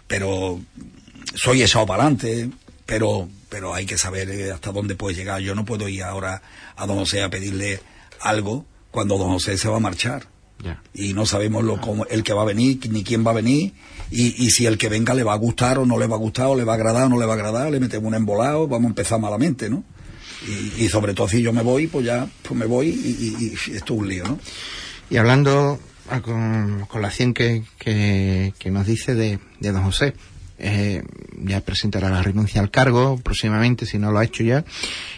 [0.06, 0.60] pero
[1.34, 2.50] soy echado para adelante,
[2.86, 5.40] pero, pero hay que saber eh, hasta dónde puede llegar.
[5.40, 6.42] Yo no puedo ir ahora
[6.76, 7.80] a don José a pedirle
[8.20, 10.26] algo cuando don José se va a marchar.
[10.94, 13.72] Y no sabemos lo, cómo, el que va a venir, ni quién va a venir,
[14.12, 16.20] y, y, si el que venga le va a gustar o no le va a
[16.20, 18.14] gustar, o le va a agradar o no le va a agradar, le metemos un
[18.14, 19.82] embolado, vamos a empezar malamente, ¿no?
[20.46, 23.74] Y, y sobre todo si yo me voy, pues ya pues me voy y, y,
[23.74, 24.38] esto es un lío, ¿no?
[25.10, 29.82] Y hablando a, con, con, la 100 que, que, que nos dice de, de don
[29.82, 30.14] José,
[30.58, 31.02] eh,
[31.42, 34.64] ya presentará la renuncia al cargo próximamente, si no lo ha hecho ya.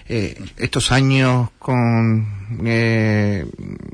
[0.09, 2.27] Eh, estos años con,
[2.65, 3.47] eh,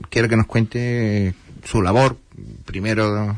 [0.08, 2.18] quiero que nos cuente su labor,
[2.64, 3.36] primero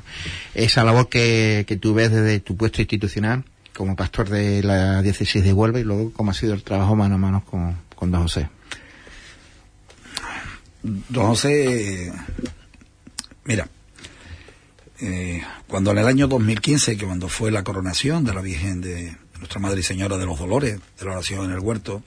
[0.55, 5.43] esa labor que, que tú ves desde tu puesto institucional como pastor de la diócesis
[5.43, 8.23] de Huelva y luego cómo ha sido el trabajo mano a mano con, con don
[8.23, 8.49] José.
[10.83, 12.13] Don José,
[13.45, 13.69] mira,
[15.05, 19.17] eh, cuando en el año 2015, que cuando fue la coronación de la Virgen de
[19.39, 22.05] Nuestra Madre y Señora de los Dolores, de la oración en el huerto,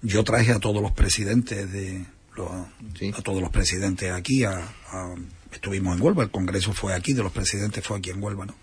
[0.00, 2.48] yo traje a todos los presidentes de los,
[2.96, 3.12] sí.
[3.16, 4.58] a todos los presidentes aquí, a,
[4.92, 5.14] a,
[5.50, 8.54] estuvimos en Huelva, el congreso fue aquí, de los presidentes fue aquí en Huelva, ¿no?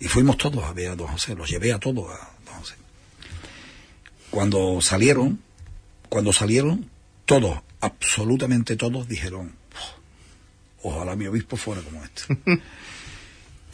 [0.00, 2.74] Y fuimos todos a ver a don José, los llevé a todos a don José.
[4.30, 5.40] Cuando salieron,
[6.08, 6.90] cuando salieron,
[7.24, 9.54] todos, absolutamente todos dijeron,
[10.82, 12.38] ojalá mi obispo fuera como este.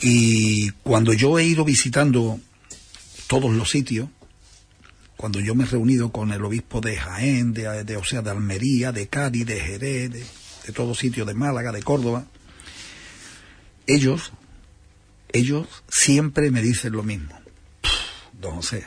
[0.01, 2.40] y cuando yo he ido visitando
[3.27, 4.09] todos los sitios,
[5.17, 8.31] cuando yo me he reunido con el obispo de Jaén, de, de o sea, de
[8.31, 10.27] Almería, de Cádiz, de Jerez, de,
[10.67, 12.27] de todo sitio, de Málaga, de Córdoba,
[13.87, 14.33] ellos,
[15.33, 17.38] ellos siempre me dicen lo mismo.
[18.40, 18.85] Don José,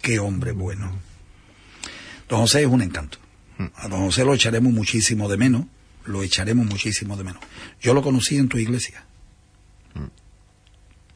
[0.00, 0.92] qué hombre bueno.
[2.28, 3.18] Don José es un encanto.
[3.76, 5.66] A don José lo echaremos muchísimo de menos,
[6.04, 7.42] lo echaremos muchísimo de menos.
[7.80, 9.04] Yo lo conocí en tu iglesia.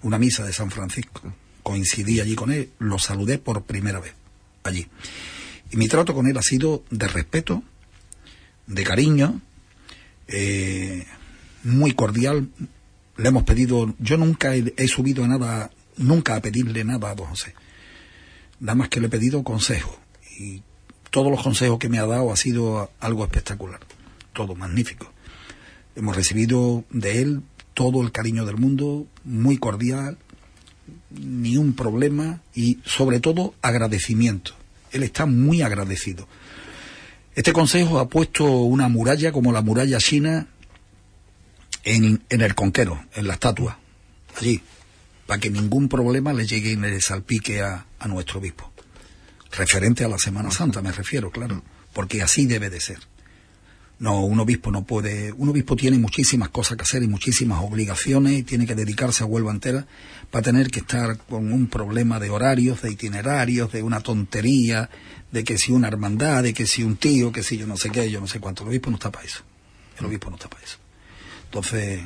[0.02, 1.32] Una misa de San Francisco.
[1.62, 4.14] Coincidí allí con él, lo saludé por primera vez
[4.62, 4.86] allí.
[5.70, 7.62] Y mi trato con él ha sido de respeto,
[8.66, 9.40] de cariño,
[10.28, 11.06] eh,
[11.64, 12.48] muy cordial.
[13.16, 17.14] Le hemos pedido, yo nunca he, he, subido a nada, nunca a pedirle nada a
[17.14, 17.54] don José.
[18.60, 19.98] Nada más que le he pedido consejo.
[20.38, 20.62] Y
[21.10, 23.80] todos los consejos que me ha dado ha sido algo espectacular.
[24.38, 25.12] Todo magnífico.
[25.96, 27.42] Hemos recibido de él
[27.74, 30.16] todo el cariño del mundo, muy cordial,
[31.10, 34.52] ni un problema y sobre todo agradecimiento.
[34.92, 36.28] Él está muy agradecido.
[37.34, 40.46] Este consejo ha puesto una muralla como la muralla china
[41.82, 43.80] en, en el conquero, en la estatua,
[44.36, 44.62] allí,
[45.26, 48.70] para que ningún problema le llegue ni le salpique a, a nuestro obispo.
[49.50, 51.60] Referente a la Semana Santa, me refiero, claro,
[51.92, 53.00] porque así debe de ser.
[54.00, 58.38] No, un obispo no puede, un obispo tiene muchísimas cosas que hacer y muchísimas obligaciones
[58.38, 59.86] y tiene que dedicarse a Huelva entera
[60.30, 64.88] para tener que estar con un problema de horarios, de itinerarios, de una tontería,
[65.32, 67.90] de que si una hermandad, de que si un tío, que si yo no sé
[67.90, 68.62] qué, yo no sé cuánto.
[68.62, 69.42] El obispo no está para eso.
[69.98, 70.78] El obispo no está para eso.
[71.46, 72.02] Entonces,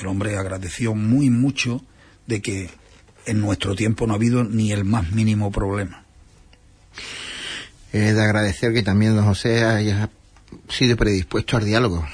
[0.00, 1.84] el hombre agradeció muy mucho
[2.26, 2.70] de que
[3.26, 6.04] en nuestro tiempo no ha habido ni el más mínimo problema.
[7.92, 9.64] Es de agradecer que también don José
[10.72, 12.06] sido predispuesto al diálogo.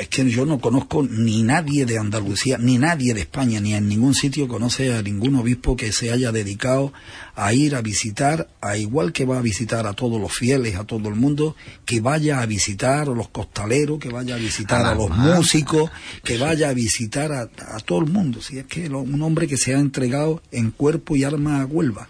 [0.00, 3.88] Es que yo no conozco ni nadie de Andalucía, ni nadie de España, ni en
[3.88, 6.92] ningún sitio conoce a ningún obispo que se haya dedicado
[7.36, 10.84] a ir a visitar, a igual que va a visitar a todos los fieles, a
[10.84, 14.90] todo el mundo, que vaya a visitar a los costaleros, que vaya a visitar a,
[14.90, 15.90] a los músicos,
[16.24, 18.40] que vaya a visitar a, a, todo el mundo.
[18.40, 21.66] Si es que lo, un hombre que se ha entregado en cuerpo y alma a
[21.66, 22.08] Huelva.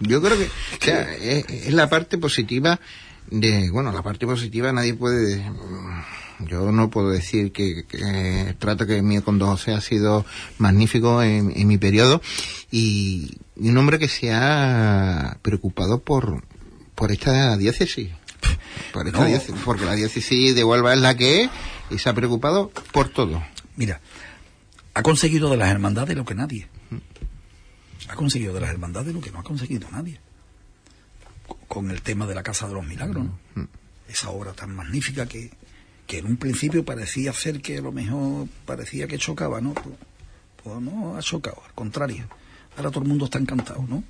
[0.00, 2.80] Yo creo que o sea, es, es, la parte positiva
[3.30, 5.44] de, bueno, la parte positiva nadie puede,
[6.40, 10.24] yo no puedo decir que, que el trato que mío con Don José ha sido
[10.58, 12.20] magnífico en, en mi periodo
[12.70, 16.44] y, y, un hombre que se ha preocupado por,
[16.94, 18.10] por esta diócesis.
[18.92, 19.26] Por esta no.
[19.26, 21.50] diócesis, porque la diócesis de Huelva es la que es
[21.90, 23.42] y se ha preocupado por todo.
[23.76, 24.00] Mira,
[24.94, 26.68] ha conseguido de las hermandades lo que nadie
[28.08, 30.18] ha conseguido de las hermandades lo que no ha conseguido nadie.
[31.68, 33.38] Con el tema de la Casa de los Milagros, ¿no?
[33.54, 33.68] Mm.
[34.08, 35.50] Esa obra tan magnífica que,
[36.06, 39.72] que en un principio parecía ser que a lo mejor parecía que chocaba, ¿no?
[39.74, 39.96] Pues,
[40.62, 42.28] pues no ha chocado, al contrario.
[42.76, 44.04] Ahora todo el mundo está encantado, ¿no?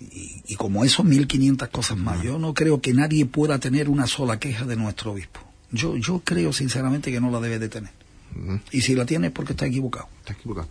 [0.00, 2.22] Y, y como eso, 1500 cosas más.
[2.22, 5.40] Yo no creo que nadie pueda tener una sola queja de nuestro obispo.
[5.70, 7.90] Yo, yo creo sinceramente que no la debe de tener.
[8.34, 8.56] Mm.
[8.72, 10.08] Y si la tiene es porque está equivocado.
[10.20, 10.68] Está equivocado.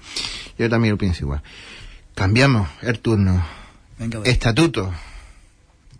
[0.57, 1.43] Yo también lo pienso igual.
[2.17, 3.45] Cambiamos el turno.
[3.99, 4.91] Venga, Estatuto.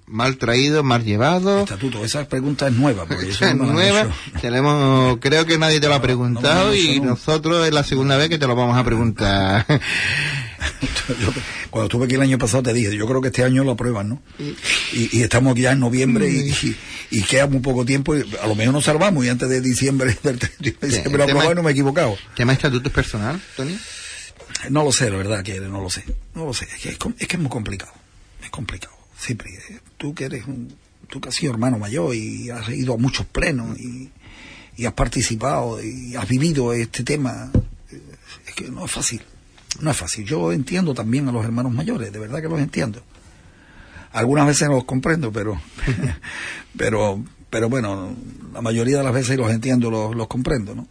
[0.08, 1.60] Mal traído, mal llevado.
[1.60, 3.06] Estatuto, esa pregunta es nueva.
[3.06, 4.08] Porque eso es nueva.
[4.42, 7.12] Tenemos, creo que nadie te lo ha preguntado no, no, y no.
[7.12, 9.64] nosotros es la segunda vez que te lo vamos a preguntar.
[11.22, 11.34] Yo-
[11.70, 14.10] cuando estuve aquí el año pasado te dije, yo creo que este año lo aprueban,
[14.10, 14.22] ¿no?
[14.94, 16.76] Y, y estamos ya en noviembre y, y,
[17.12, 20.18] y queda muy poco tiempo, y a lo mejor nos salvamos y antes de diciembre,
[20.24, 22.18] del 31 de diciembre lo y no me he equivocado.
[22.36, 23.78] ¿Tema estatuto es personal, Tony?
[24.70, 26.04] No lo sé, la verdad que no lo sé.
[26.36, 26.66] No lo sé.
[26.66, 26.98] Es que es,
[27.28, 27.92] que es muy complicado.
[28.44, 28.94] Es complicado.
[29.18, 29.50] Siempre.
[29.70, 30.74] eh, Tú que eres un,
[31.10, 34.10] tú que has sido hermano mayor y has ido a muchos plenos y,
[34.76, 37.52] y has participado y has vivido este tema.
[37.92, 38.02] eh,
[38.48, 39.22] Es que no es fácil.
[39.82, 40.26] No es fácil.
[40.26, 43.02] Yo entiendo también a los hermanos mayores, de verdad que los entiendo.
[44.12, 45.60] Algunas veces los comprendo, pero,
[46.78, 48.16] pero, pero bueno,
[48.54, 50.88] la mayoría de las veces los entiendo, los comprendo, ¿no?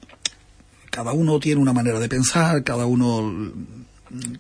[0.97, 3.53] Cada uno tiene una manera de pensar, cada uno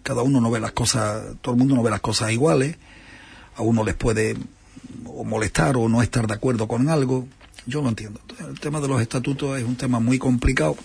[0.02, 2.78] cada uno no ve las cosas, todo el mundo no ve las cosas iguales,
[3.56, 4.38] a uno les puede
[5.04, 7.28] o molestar o no estar de acuerdo con algo,
[7.66, 8.20] yo lo entiendo.
[8.38, 10.78] El tema de los estatutos es un tema muy complicado,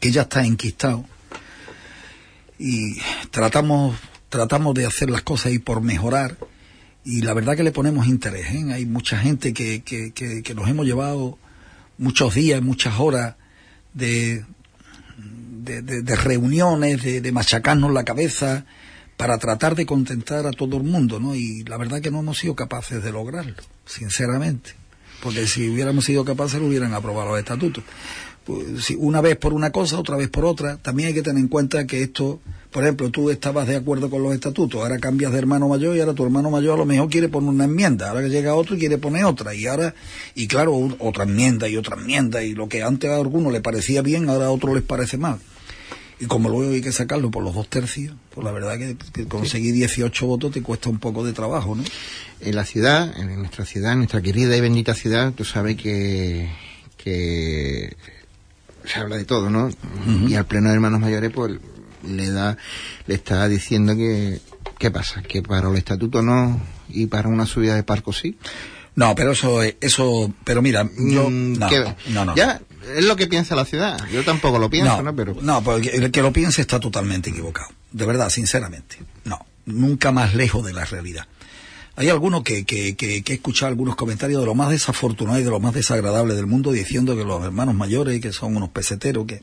[0.00, 1.04] que ya está enquistado,
[2.58, 2.96] y
[3.30, 3.94] tratamos,
[4.28, 6.36] tratamos de hacer las cosas y por mejorar,
[7.04, 8.72] y la verdad que le ponemos interés, ¿eh?
[8.72, 11.38] hay mucha gente que, que, que, que nos hemos llevado
[11.96, 13.36] muchos días, muchas horas
[13.92, 14.44] de,
[15.64, 18.64] de, de- de reuniones, de, machacarnos la cabeza
[19.16, 21.34] para tratar de contentar a todo el mundo, ¿no?
[21.34, 23.54] Y la verdad que no hemos sido capaces de lograrlo,
[23.86, 24.72] sinceramente.
[25.22, 27.82] Porque si hubiéramos sido capaces, lo hubieran aprobado los estatutos.
[28.44, 30.76] Pues, si una vez por una cosa, otra vez por otra.
[30.76, 32.40] También hay que tener en cuenta que esto,
[32.70, 36.00] por ejemplo, tú estabas de acuerdo con los estatutos, ahora cambias de hermano mayor y
[36.00, 38.76] ahora tu hermano mayor a lo mejor quiere poner una enmienda, ahora que llega otro
[38.76, 39.94] quiere poner otra, y ahora,
[40.34, 44.02] y claro, otra enmienda y otra enmienda, y lo que antes a alguno le parecía
[44.02, 45.38] bien, ahora a otro les parece mal.
[46.24, 49.26] Y como luego hay que sacarlo por los dos tercios, pues la verdad que, que
[49.26, 51.84] conseguir 18 votos te cuesta un poco de trabajo, ¿no?
[52.40, 56.48] En la ciudad, en nuestra ciudad, en nuestra querida y bendita ciudad, tú sabes que,
[56.96, 57.96] que
[58.84, 59.70] se habla de todo, ¿no?
[60.28, 61.52] Y al pleno de hermanos mayores, pues
[62.06, 62.56] le da,
[63.06, 64.40] le está diciendo que,
[64.78, 65.22] ¿qué pasa?
[65.22, 68.36] Que para el estatuto no y para una subida de parco sí.
[68.96, 72.36] No, pero eso, es- eso, pero mira, yo, Mm, no, que- no, no.
[72.36, 72.60] Ya,
[72.96, 73.98] es lo que piensa la ciudad.
[74.12, 75.14] Yo tampoco lo pienso, ¿no?
[75.14, 77.68] Pero no, porque el que lo piense está totalmente equivocado.
[77.92, 78.98] De verdad, sinceramente.
[79.24, 81.26] No, nunca más lejos de la realidad.
[81.96, 85.44] Hay algunos que, que, que, que he escuchado algunos comentarios de lo más desafortunado y
[85.44, 89.26] de lo más desagradable del mundo diciendo que los hermanos mayores, que son unos peseteros,
[89.26, 89.42] que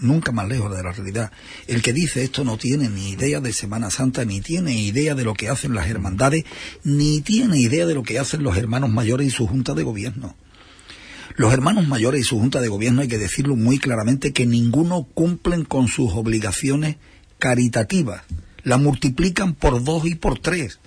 [0.00, 1.30] nunca más lejos de la realidad.
[1.68, 5.24] El que dice esto no tiene ni idea de Semana Santa, ni tiene idea de
[5.24, 6.44] lo que hacen las hermandades,
[6.82, 10.34] ni tiene idea de lo que hacen los hermanos mayores y su junta de gobierno.
[11.36, 15.06] Los hermanos mayores y su junta de gobierno hay que decirlo muy claramente que ninguno
[15.14, 16.96] cumplen con sus obligaciones
[17.38, 18.22] caritativas.
[18.64, 20.78] La multiplican por dos y por tres.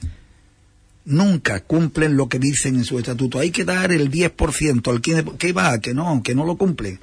[1.04, 3.40] Nunca cumplen lo que dicen en su estatuto.
[3.40, 7.00] Hay que dar el 10% al que, que va, que no, que no lo cumplen.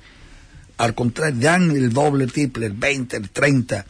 [0.78, 3.86] Al contrario, dan el doble, triple, el 20, el 30.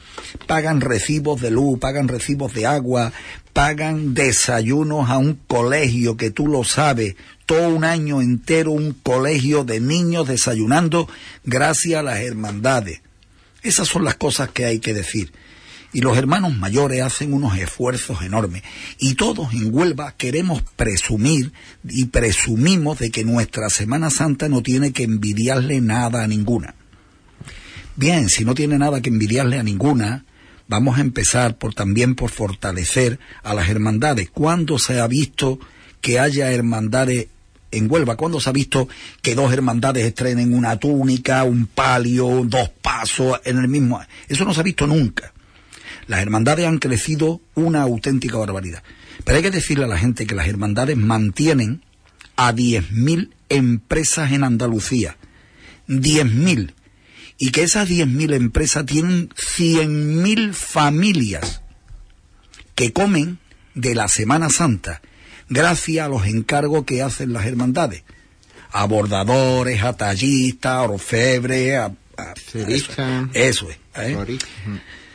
[0.46, 3.12] Pagan recibos de luz, pagan recibos de agua,
[3.52, 7.16] pagan desayunos a un colegio que tú lo sabes.
[7.46, 11.08] Todo un año entero un colegio de niños desayunando
[11.44, 13.00] gracias a las hermandades.
[13.62, 15.32] Esas son las cosas que hay que decir.
[15.92, 18.62] Y los hermanos mayores hacen unos esfuerzos enormes.
[18.98, 21.52] Y todos en Huelva queremos presumir
[21.86, 26.74] y presumimos de que nuestra Semana Santa no tiene que envidiarle nada a ninguna.
[27.94, 30.24] Bien, si no tiene nada que envidiarle a ninguna,
[30.66, 34.30] vamos a empezar por también por fortalecer a las hermandades.
[34.30, 35.60] ¿Cuándo se ha visto
[36.00, 37.26] que haya hermandades
[37.70, 38.16] en Huelva?
[38.16, 38.88] ¿Cuándo se ha visto
[39.20, 44.00] que dos hermandades estrenen una túnica, un palio, dos pasos en el mismo?
[44.26, 45.31] Eso no se ha visto nunca.
[46.12, 48.82] Las hermandades han crecido una auténtica barbaridad.
[49.24, 51.82] Pero hay que decirle a la gente que las hermandades mantienen
[52.36, 55.16] a 10.000 empresas en Andalucía.
[55.88, 56.74] 10.000.
[57.38, 61.62] Y que esas 10.000 empresas tienen 100.000 familias
[62.74, 63.38] que comen
[63.74, 65.00] de la Semana Santa
[65.48, 68.04] gracias a los encargos que hacen las hermandades.
[68.70, 71.86] A bordadores, a tallistas, a orfebres, a...
[71.86, 73.28] a- Cerista.
[73.32, 73.78] Eso es.
[73.96, 74.14] ¿eh?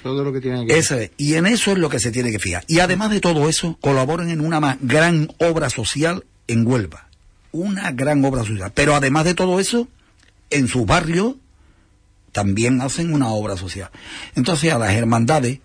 [0.03, 1.11] Todo lo que tiene que Esa es.
[1.17, 2.63] Y en eso es lo que se tiene que fijar.
[2.67, 7.07] Y además de todo eso, colaboran en una ma- gran obra social en Huelva.
[7.51, 8.71] Una gran obra social.
[8.73, 9.87] Pero además de todo eso,
[10.49, 11.35] en sus barrios
[12.31, 13.89] también hacen una obra social.
[14.35, 15.59] Entonces a las hermandades,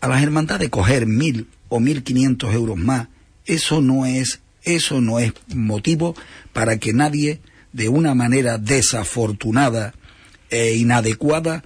[0.00, 3.08] a las hermandades coger mil o mil quinientos euros más,
[3.46, 6.14] eso no es, eso no es motivo
[6.52, 7.40] para que nadie,
[7.72, 9.94] de una manera desafortunada
[10.50, 11.62] e inadecuada,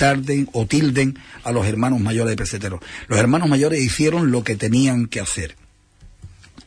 [0.00, 2.80] tarden o tilden a los hermanos mayores de peseteros.
[3.06, 5.56] Los hermanos mayores hicieron lo que tenían que hacer.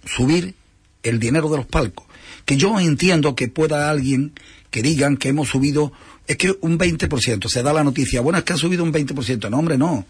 [0.05, 0.53] Subir
[1.01, 2.05] el dinero de los palcos.
[2.45, 4.34] Que yo entiendo que pueda alguien
[4.69, 5.93] que digan que hemos subido,
[6.27, 9.49] es que un 20%, se da la noticia, bueno, es que ha subido un 20%,
[9.49, 10.05] no hombre, no.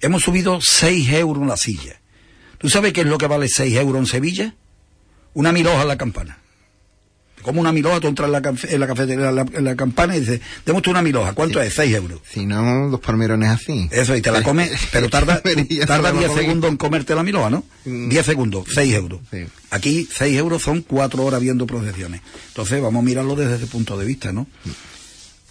[0.00, 2.00] hemos subido 6 euros la silla.
[2.58, 4.54] ¿Tú sabes qué es lo que vale 6 euros en Sevilla?
[5.32, 6.38] Una miloja en la campana.
[7.44, 10.16] Como una miloja, tú entras en la, en la cafetería, en la, en la campana
[10.16, 11.74] y dices, démoste una miloja, ¿cuánto es?
[11.74, 12.20] 6 euros.
[12.28, 13.86] Si no, dos palmerones así.
[13.92, 15.40] Eso, y te la comes, pero tarda,
[15.86, 16.44] tarda saberlo 10 comer.
[16.44, 17.64] segundos en comerte la miloja, ¿no?
[17.84, 18.08] Mm.
[18.08, 19.20] 10 segundos, 6 euros.
[19.30, 19.44] Sí.
[19.70, 22.22] Aquí 6 euros son 4 horas viendo procesiones.
[22.48, 24.46] Entonces vamos a mirarlo desde ese punto de vista, ¿no?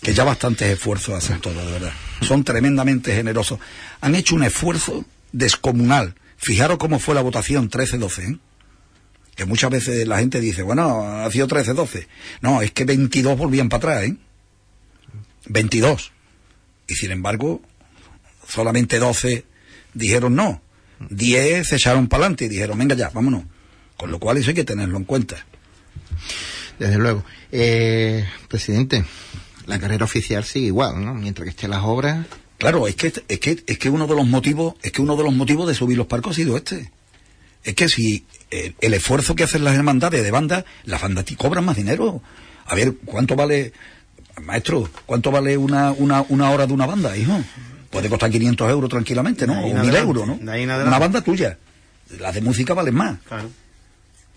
[0.02, 1.94] Que ya bastantes esfuerzos hacen todo, de verdad.
[2.22, 3.60] Son tremendamente generosos.
[4.02, 6.16] Han hecho un esfuerzo descomunal.
[6.38, 8.38] Fijaros cómo fue la votación 13-12, ¿eh?
[9.36, 12.08] Que muchas veces la gente dice, bueno, ha sido 13-12.
[12.42, 14.16] No, es que 22 volvían para atrás, ¿eh?
[15.48, 16.12] 22.
[16.88, 17.62] Y sin embargo,
[18.48, 19.46] solamente 12
[19.94, 20.62] dijeron no.
[21.10, 23.44] 10 se echaron para adelante y dijeron, venga ya, vámonos.
[23.98, 25.46] Con lo cual eso hay que tenerlo en cuenta.
[26.80, 27.24] Desde luego.
[27.52, 29.06] Eh, presidente,
[29.66, 31.14] la carrera oficial sigue igual, ¿no?
[31.14, 32.26] Mientras que estén las obras.
[32.58, 35.24] Claro, es que, es que, es que uno de los motivos, es que uno de
[35.24, 36.92] los motivos de subir los parcos ha sido este.
[37.64, 41.66] Es que si eh, el esfuerzo que hacen las hermandades de banda, las bandas cobran
[41.66, 42.22] más dinero.
[42.66, 43.74] A ver, ¿cuánto vale,
[44.42, 47.42] maestro, cuánto vale una, una, una hora de una banda, hijo?
[47.90, 49.60] Puede costar 500 euros tranquilamente, ¿no?
[49.60, 50.34] O 1000 adelante, euros, ¿no?
[50.36, 51.58] Una banda tuya.
[52.20, 53.20] Las de música valen más.
[53.28, 53.50] Claro.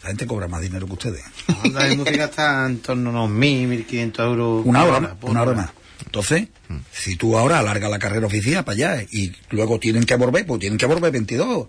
[0.03, 1.22] La gente cobra más dinero que ustedes.
[1.49, 4.66] La banda de música está en torno a unos 1.000, 1.500 euros.
[4.66, 5.70] Una hora, por una hora más.
[6.05, 6.49] Entonces,
[6.93, 10.61] si tú ahora alargas la carrera oficial para allá y luego tienen que volver, pues
[10.61, 11.68] tienen que volver 22.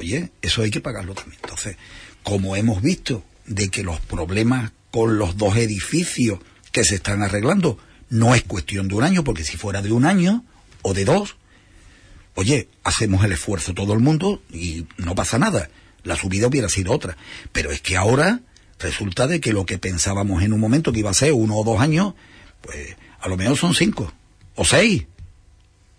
[0.00, 1.38] Oye, eso hay que pagarlo también.
[1.42, 1.76] Entonces,
[2.22, 6.40] como hemos visto de que los problemas con los dos edificios
[6.72, 7.78] que se están arreglando
[8.08, 10.44] no es cuestión de un año, porque si fuera de un año
[10.80, 11.36] o de dos,
[12.34, 15.68] oye, hacemos el esfuerzo todo el mundo y no pasa nada.
[16.02, 17.18] La subida hubiera sido otra.
[17.52, 18.40] Pero es que ahora
[18.78, 21.64] resulta de que lo que pensábamos en un momento que iba a ser uno o
[21.64, 22.14] dos años,
[22.62, 24.10] pues a lo mejor son cinco,
[24.54, 25.04] o seis,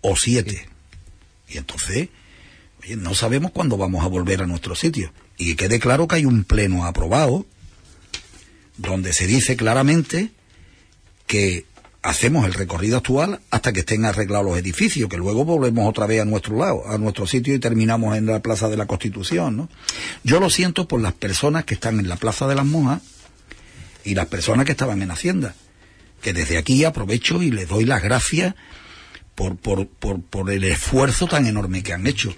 [0.00, 0.68] o siete.
[1.48, 2.08] Y entonces,
[2.96, 5.12] no sabemos cuándo vamos a volver a nuestro sitio.
[5.38, 7.46] Y que quede claro que hay un pleno aprobado
[8.76, 10.30] donde se dice claramente
[11.26, 11.66] que
[12.02, 16.20] hacemos el recorrido actual hasta que estén arreglados los edificios, que luego volvemos otra vez
[16.20, 19.68] a nuestro lado, a nuestro sitio y terminamos en la Plaza de la Constitución, ¿no?
[20.24, 23.02] Yo lo siento por las personas que están en la Plaza de las Monjas
[24.04, 25.54] y las personas que estaban en Hacienda,
[26.20, 28.54] que desde aquí aprovecho y les doy las gracias
[29.42, 32.32] por, por, por, por el esfuerzo tan enorme que han hecho.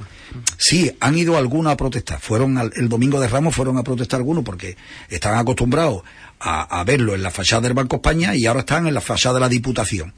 [0.56, 2.18] Sí, han ido algunos a protestar.
[2.20, 4.76] Fueron al- el domingo de Ramos fueron a protestar algunos porque
[5.10, 6.02] estaban acostumbrados
[6.40, 9.40] a, verlo en la fachada del Banco España y ahora están en la fachada de
[9.40, 10.14] la Diputación.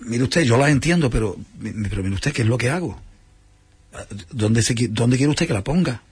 [0.00, 3.00] Mire usted, yo las entiendo, pero, pero mire usted, ¿qué es lo que hago?
[4.30, 6.02] ¿Dónde, ¿Dónde quiere usted que la ponga?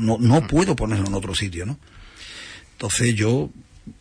[0.00, 1.78] No, no puedo ponerlo en otro sitio, ¿no?
[2.72, 3.50] Entonces yo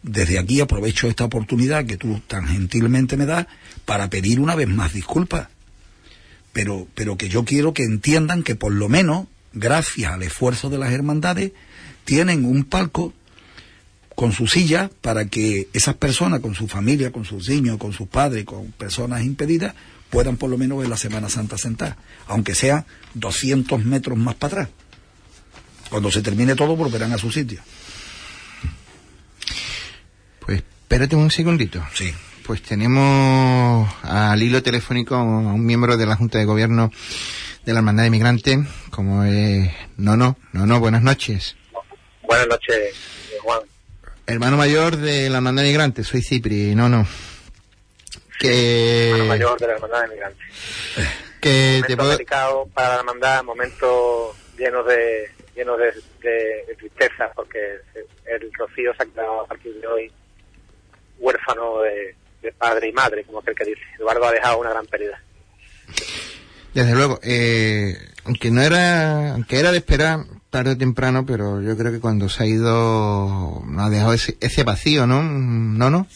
[0.02, 3.48] desde aquí aprovecho esta oportunidad que tú tan gentilmente me das
[3.86, 5.48] para pedir una vez más disculpas.
[6.52, 10.78] Pero, pero que yo quiero que entiendan que por lo menos, gracias al esfuerzo de
[10.78, 11.52] las hermandades,
[12.06, 13.14] tienen un palco
[14.16, 18.08] con su silla para que esas personas, con su familia, con sus niños, con sus
[18.08, 19.74] padres, con personas impedidas,
[20.10, 24.64] puedan por lo menos ver la Semana Santa sentada, aunque sea 200 metros más para
[24.64, 24.70] atrás.
[25.90, 27.62] Cuando se termine todo, volverán a su sitio.
[30.46, 31.84] Pues espérate un segundito.
[31.94, 32.14] Sí.
[32.46, 36.92] Pues tenemos al hilo telefónico a un miembro de la Junta de Gobierno
[37.66, 38.60] de la Hermandad de Migrantes,
[38.90, 40.38] como es Nono.
[40.52, 41.56] Nono, buenas noches.
[42.24, 42.96] Buenas noches,
[43.42, 43.62] Juan.
[44.28, 47.08] Hermano mayor de la Hermandad de Migrantes, soy Cipri, Nono.
[48.40, 50.48] Que, hermano mayor de la Hermandad de Migrantes.
[51.40, 51.50] que
[51.88, 52.12] te Momento puedo...
[52.12, 55.86] delicado para la hermandad, momentos llenos de llenos de,
[56.28, 57.58] de- de tristeza, porque
[58.26, 60.12] el Rocío se ha quedado a partir de hoy
[61.20, 63.82] huérfano de, de padre y madre, como aquel que dice.
[63.97, 65.22] Eduardo ha dejado una gran pérdida.
[66.74, 67.95] Desde luego, eh,
[68.26, 72.30] aunque no era, aunque era de esperar tarde o temprano, pero yo creo que cuando
[72.30, 75.22] se ha ido, nos ha dejado ese, ese vacío, ¿no?
[75.24, 76.07] ¿No, no?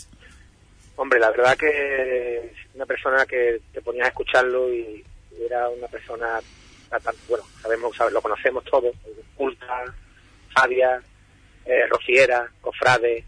[0.95, 5.03] Hombre, la verdad que una persona que te ponías a escucharlo y
[5.45, 6.39] era una persona,
[6.89, 8.95] tan- bueno, sabemos, sabe- lo conocemos todos,
[9.35, 9.83] culta,
[10.55, 10.99] sabia,
[11.65, 13.23] eh, rociera, cofrade,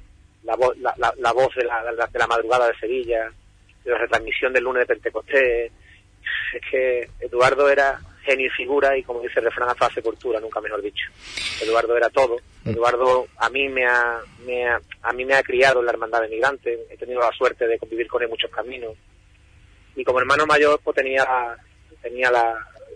[0.49, 3.31] la, voz la, la- la voz de la, la- de la madrugada de Sevilla,
[3.83, 5.71] de la retransmisión del lunes de Pentecostés.
[6.53, 10.59] Es que Eduardo era genio y figura y como dice el refrán, a sepultura, nunca
[10.61, 11.05] mejor dicho.
[11.61, 12.37] Eduardo era todo.
[12.65, 16.21] Eduardo a mí me ha, me ha- a mí me ha criado en la hermandad
[16.21, 16.79] de migrantes.
[16.89, 18.93] He tenido la suerte de convivir con él muchos caminos.
[19.95, 21.25] Y como hermano mayor, pues tenía
[22.01, 22.43] tenía la,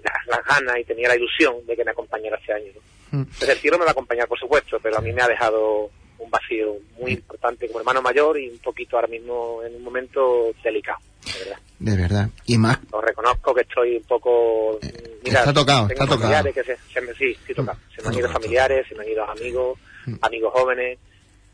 [0.04, 2.72] la- las ganas y tenía la ilusión de que me acompañara este año.
[3.12, 3.20] ¿no?
[3.20, 3.26] Mm.
[3.48, 5.90] El cielo me va a acompañar, por supuesto, pero a mí me ha dejado
[6.34, 10.98] vacío muy importante como hermano mayor y un poquito ahora mismo en un momento delicado,
[11.26, 11.60] de verdad.
[11.80, 12.30] De verdad.
[12.46, 12.80] Y más.
[12.92, 14.80] Lo reconozco que estoy un poco.
[14.82, 16.52] Eh, está tocado, está tocado.
[16.52, 17.78] Que se, se sí, sí, tocado.
[17.96, 20.16] Se me han ido familiares, se me han ido amigos, mm.
[20.22, 20.98] amigos jóvenes.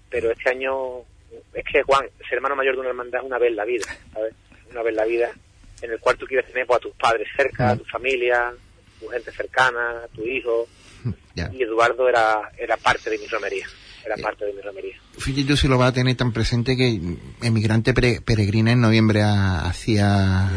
[0.10, 1.00] Pero este año.
[1.54, 3.86] Es que, Juan, ser hermano mayor de una hermandad es una vez en la vida,
[4.14, 4.34] ¿sabes?
[4.72, 5.32] Una vez la vida
[5.82, 7.80] en el cual tú quieres tener pues, a tus padres cerca, a mm.
[7.80, 8.54] tu familia,
[9.00, 10.68] tu gente cercana, a tu hijo.
[11.54, 13.66] Y Eduardo era, era parte de mi romería.
[14.06, 14.96] Era eh, parte de mi romería.
[15.18, 17.00] Fíjate si lo va a tener tan presente que
[17.42, 20.50] Emigrante peregrina en noviembre hacia...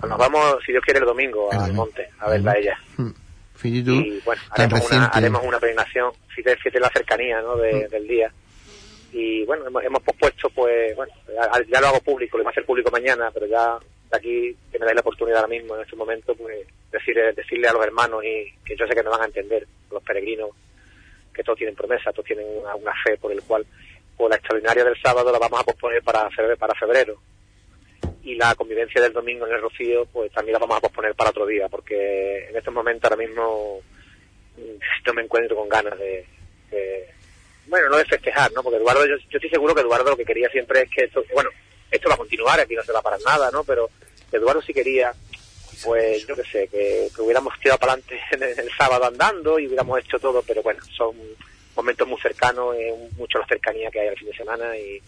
[0.00, 2.78] Pues nos vamos, si Dios quiere, el domingo al monte a verla a ella.
[2.96, 3.10] Mm.
[3.64, 7.56] y bueno, haremos una, haremos una, peregrinación, fíjate, fíjate la cercanía ¿no?
[7.56, 7.90] de, mm.
[7.90, 8.32] del día.
[9.12, 11.12] Y bueno, hemos, hemos pospuesto, pues, bueno,
[11.72, 13.78] ya, lo hago público, lo voy a hacer público mañana, pero ya
[14.10, 17.68] de aquí, que me dais la oportunidad ahora mismo, en este momento, pues decirle, decirle
[17.68, 20.50] a los hermanos y que yo sé que me van a entender, los peregrinos,
[21.36, 23.66] que todos tienen promesa, todos tienen una, fe por el cual,
[24.16, 27.20] pues la extraordinaria del sábado la vamos a posponer para febrero, para febrero
[28.22, 31.30] y la convivencia del domingo en el Rocío, pues también la vamos a posponer para
[31.30, 33.80] otro día, porque en estos momentos ahora mismo
[34.56, 36.26] mm, no me encuentro con ganas de,
[37.66, 38.62] bueno, no de festejar, ¿no?
[38.62, 41.24] Porque Eduardo, yo, yo, estoy seguro que Eduardo lo que quería siempre es que esto,
[41.34, 41.50] bueno,
[41.90, 43.62] esto va a continuar, aquí no se va a parar nada, ¿no?
[43.64, 43.90] Pero
[44.32, 45.12] Eduardo sí quería,
[45.84, 48.20] pues yo qué sé, que, hubiéramos tirado para adelante
[48.60, 51.16] el, sábado andando y hubiéramos hecho todo, pero bueno, son
[51.74, 52.74] momentos muy cercanos,
[53.16, 55.00] mucho la cercanía que hay al fin de semana y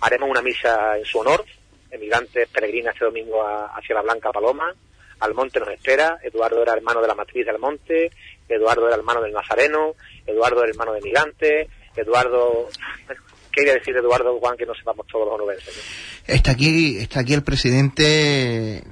[0.00, 1.44] haremos una misa en su honor,
[1.90, 4.74] emigrantes peregrinas este domingo hacia la Blanca Paloma,
[5.20, 8.10] al monte nos espera, Eduardo era hermano de la matriz del monte,
[8.48, 9.94] Eduardo era hermano del Nazareno,
[10.26, 12.68] Eduardo era hermano de emigrantes, Eduardo,
[13.52, 15.74] ¿qué iba a decir Eduardo Juan que no sepamos todos los onubenses?
[16.26, 18.82] Está aquí, está aquí el presidente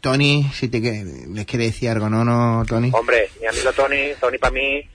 [0.00, 2.90] Tony, si te les quiere decir algo, ¿no, no, Tony?
[2.92, 4.88] Hombre, mi amigo Tony, Tony para mí,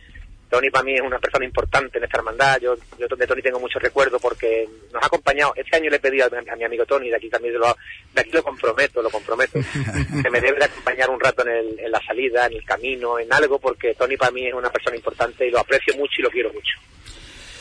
[0.50, 2.60] Tony para mí es una persona importante en esta hermandad.
[2.62, 5.54] Yo, yo de Tony tengo mucho recuerdo porque nos ha acompañado.
[5.56, 7.76] Este año le he pedido a, mi amigo Tony, de aquí también lo,
[8.14, 9.60] de aquí lo comprometo, lo comprometo,
[10.24, 13.20] que me debe de acompañar un rato en, el, en la salida, en el camino,
[13.20, 16.22] en algo, porque Tony para mí es una persona importante y lo aprecio mucho y
[16.22, 16.80] lo quiero mucho.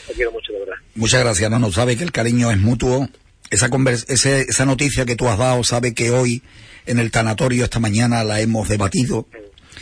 [0.09, 0.77] Lo quiero mucho, de verdad.
[0.95, 3.09] Muchas gracias, no, no sabe que el cariño es mutuo.
[3.49, 3.69] Esa,
[4.09, 6.43] ese, esa noticia que tú has dado, sabe que hoy
[6.87, 9.29] en el tanatorio esta mañana la hemos debatido.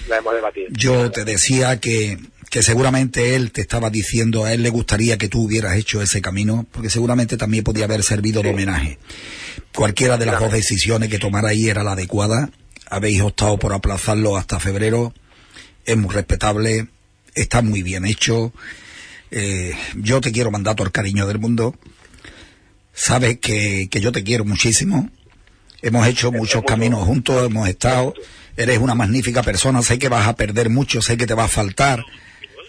[0.08, 0.68] La hemos debatido.
[0.70, 2.18] Yo te decía que,
[2.50, 6.20] que seguramente él te estaba diciendo, a él le gustaría que tú hubieras hecho ese
[6.20, 8.98] camino, porque seguramente también podía haber servido de homenaje.
[9.74, 12.50] Cualquiera de las dos decisiones que tomara ahí era la adecuada.
[12.88, 15.14] Habéis optado por aplazarlo hasta febrero.
[15.84, 16.88] Es muy respetable,
[17.34, 18.52] está muy bien hecho.
[19.30, 21.74] Eh, yo te quiero mandar todo el cariño del mundo.
[22.92, 25.10] Sabes que, que yo te quiero muchísimo.
[25.84, 28.14] Hemos hecho muchos caminos juntos, hemos estado.
[28.56, 29.82] Eres una magnífica persona.
[29.82, 32.02] Sé que vas a perder mucho, sé que te va a faltar,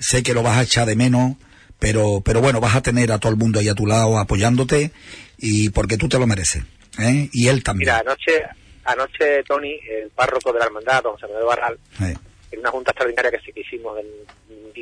[0.01, 1.37] sé que lo vas a echar de menos,
[1.79, 4.91] pero, pero bueno, vas a tener a todo el mundo ahí a tu lado apoyándote
[5.37, 6.63] y porque tú te lo mereces.
[6.99, 7.29] ¿eh?
[7.31, 7.87] Y él también.
[7.87, 8.43] Mira, anoche,
[8.83, 13.39] anoche Tony, el párroco de la hermandad, don Samuel Barral, en una junta extraordinaria que,
[13.39, 13.97] sí que hicimos,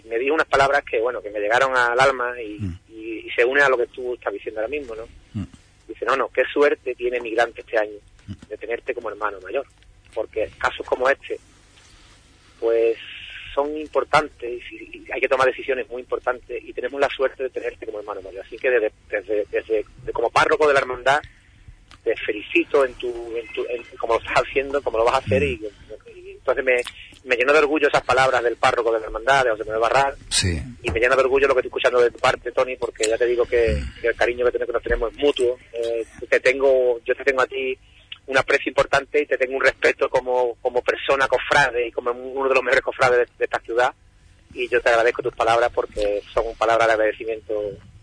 [0.10, 2.80] me dijo unas palabras que, bueno, que me llegaron al alma y, mm.
[2.90, 5.04] y, se une a lo que tú estás diciendo ahora mismo, ¿no?
[5.34, 5.46] Mm.
[5.88, 8.00] Dice, no, no, qué suerte tiene migrante este año.
[8.48, 9.66] De tenerte como hermano mayor,
[10.14, 11.40] porque casos como este,
[12.60, 12.98] pues
[13.54, 17.86] son importantes y hay que tomar decisiones muy importantes y tenemos la suerte de tenerte
[17.86, 18.44] como hermano mayor.
[18.46, 21.22] Así que desde, desde, desde como párroco de la hermandad
[22.04, 23.08] te felicito en tu,
[23.38, 25.62] en tu en, como lo estás haciendo, como lo vas a hacer y
[26.44, 26.82] entonces me,
[27.24, 30.16] me llenó de orgullo esas palabras del párroco de la hermandad, de José Manuel Barral.
[30.30, 30.62] Sí.
[30.82, 33.18] Y me llena de orgullo lo que estoy escuchando de tu parte, Tony, porque ya
[33.18, 35.58] te digo que, el cariño que, nos tenemos es mutuo.
[35.72, 37.78] Eh, te tengo, yo te tengo a ti
[38.28, 42.50] un aprecio importante y te tengo un respeto como, como persona cofrade y como uno
[42.50, 43.94] de los mejores cofrades de, esta ciudad.
[44.54, 47.54] Y yo te agradezco tus palabras porque son palabras de agradecimiento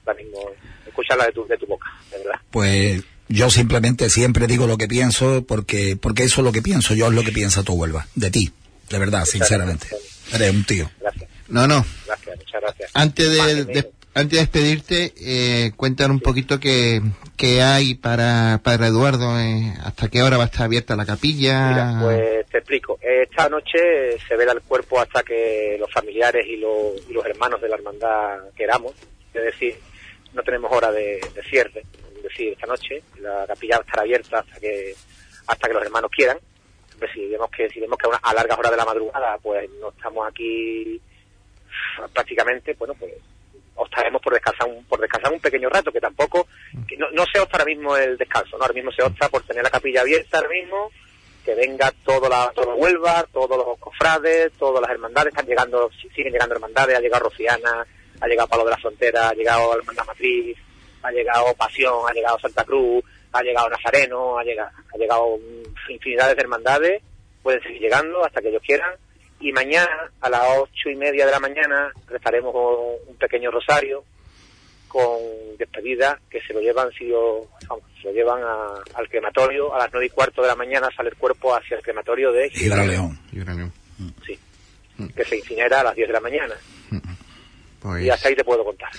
[0.04, 0.38] ahora mismo,
[0.86, 2.40] escucharlas de tu, de tu boca, de verdad.
[2.50, 6.94] Pues yo simplemente siempre digo lo que pienso porque, porque eso es lo que pienso,
[6.94, 8.50] yo es lo que piensa tu Huelva, de ti,
[8.88, 9.86] de verdad, sinceramente.
[10.32, 10.90] Eres un tío.
[11.00, 11.30] Gracias.
[11.48, 11.84] No, no.
[12.06, 12.90] Gracias, muchas gracias.
[12.94, 17.00] Antes de, antes de despedirte, eh, cuéntanos un poquito qué,
[17.36, 21.68] qué hay para, para Eduardo, eh, hasta qué hora va a estar abierta la capilla.
[21.70, 22.98] Mira, pues te explico.
[23.00, 27.60] Esta noche se vela el cuerpo hasta que los familiares y los, y los hermanos
[27.60, 28.92] de la hermandad queramos,
[29.32, 29.76] es decir,
[30.34, 31.82] no tenemos hora de, cierre
[32.22, 34.94] decir, esta noche la capilla estará abierta hasta que
[35.46, 36.38] hasta que los hermanos quieran.
[37.14, 40.28] si vemos que si vemos que a, largas horas de la madrugada pues no estamos
[40.28, 41.00] aquí
[42.12, 43.12] prácticamente, bueno, pues
[43.80, 46.46] optaremos por descansar un, por descansar un pequeño rato, que tampoco,
[46.86, 48.62] que no, no se opta ahora mismo el descanso, ¿no?
[48.62, 50.90] Ahora mismo se opta por tener la capilla abierta ahora mismo,
[51.44, 56.32] que venga todo la, todo Huelva, todos los cofrades, todas las hermandades, están llegando, siguen
[56.32, 57.86] llegando hermandades, ha llegado Rociana,
[58.20, 60.58] ha llegado Palo de la Frontera, ha llegado Hermandad Matriz,
[61.02, 63.02] ha llegado Pasión, ha llegado Santa Cruz,
[63.32, 65.38] ha llegado Nazareno, ha llegado, ha llegado
[65.88, 67.02] infinidades de hermandades,
[67.42, 68.92] pueden seguir llegando hasta que ellos quieran.
[69.40, 72.54] Y mañana, a las ocho y media de la mañana, rezaremos
[73.06, 74.04] un pequeño rosario
[74.86, 75.18] con
[75.56, 78.42] despedida que se lo llevan, si se lo llevan
[78.94, 79.74] al crematorio.
[79.74, 82.50] A las nueve y cuarto de la mañana sale el cuerpo hacia el crematorio de
[82.50, 83.18] Gibraleón.
[84.26, 84.38] Sí.
[85.16, 86.54] Que se incinera a las diez de la mañana.
[87.80, 88.90] Pues y hasta ahí te puedo contar.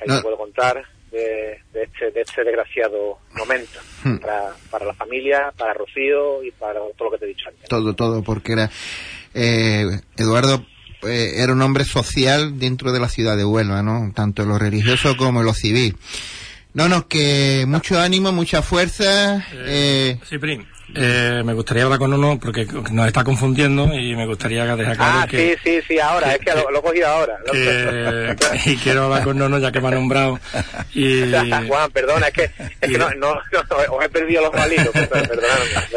[0.00, 4.16] Ahí te puedo contar de, este, de este desgraciado momento hmm.
[4.16, 7.68] para, para la familia, para Rocío y para todo lo que te he dicho antes.
[7.68, 8.70] Todo, todo, porque era
[9.34, 10.64] eh, Eduardo
[11.02, 14.12] eh, era un hombre social dentro de la ciudad de Huelva, ¿no?
[14.14, 15.96] Tanto en lo religioso como en lo civil.
[16.74, 19.44] No, no, que mucho ánimo, mucha fuerza.
[19.52, 20.64] Eh, Prim.
[20.94, 25.18] Eh, me gustaría hablar con uno porque nos está confundiendo y me gustaría dejar claro
[25.20, 27.38] ah, sí, sí, sí, ahora, es que lo, he cogido ahora.
[28.66, 30.38] y quiero hablar con Nono ya que me ha nombrado.
[30.94, 31.32] Y...
[31.68, 34.92] Juan, perdona, es que, es que no, no, os he perdido los malitos.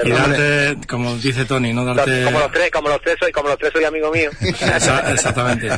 [0.04, 2.24] Y darte, como dice Tony, no darte...
[2.24, 4.30] Como los tres, como los tres soy, como los tres soy amigo mío.
[4.42, 5.70] exactamente.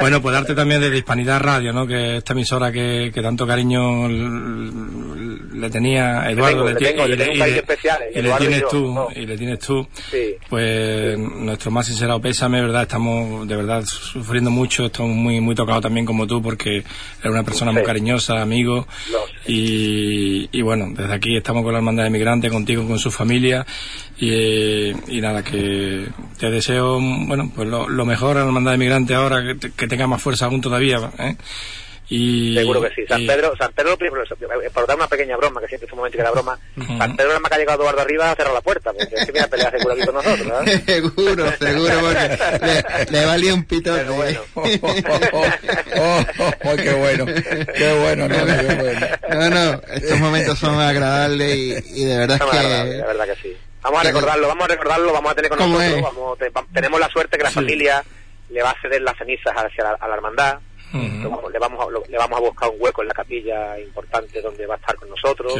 [0.00, 1.86] Bueno, pues darte también de Hispanidad Radio, ¿no?
[1.86, 6.68] Que esta emisora que, que tanto cariño le tenía Eduardo.
[6.68, 9.86] Le tengo, le tengo, le, especial, y le tienes tú, y le tienes tú,
[10.48, 12.82] pues nuestro más sincero pésame, ¿verdad?
[12.82, 16.84] Estamos de verdad sufriendo mucho, estamos muy muy tocados también como tú, porque eres
[17.24, 18.86] una persona muy cariñosa, amigo,
[19.46, 23.66] y, y, bueno, desde aquí estamos con la hermandad de migrantes, contigo, con su familia,
[24.18, 26.06] y, y nada, que
[26.38, 30.06] te deseo, bueno, pues lo, mejor a la hermandad de migrantes ahora, que, que tenga
[30.06, 31.36] más fuerza aún todavía, ¿eh?
[32.10, 33.06] Seguro que sí.
[33.06, 36.24] San Pedro, San Pedro, por dar una pequeña broma, que siempre es un momento que
[36.24, 36.58] la broma,
[36.98, 39.26] San Pedro nada más que ha llegado Eduardo arriba a cerrar la puerta, porque es
[39.26, 43.94] que viene a pelear seguro aquí con nosotros, seguro, seguro, porque le, valía un pito.
[43.94, 44.40] Pero bueno.
[44.56, 46.24] oh,
[46.64, 49.06] oh, qué bueno, qué bueno, no, qué bueno.
[49.28, 52.66] No, no, estos momentos son agradables y, y de verdad es que...
[52.66, 53.56] De verdad que sí.
[53.82, 56.38] Vamos a recordarlo, vamos a recordarlo, vamos a tener con nosotros, vamos,
[56.72, 58.04] tenemos la suerte que la familia
[58.50, 60.58] le va a ceder las cenizas hacia la, a la hermandad,
[60.92, 64.74] le, vamos a, le vamos a buscar un hueco en la capilla importante donde va
[64.74, 65.54] a estar con nosotros.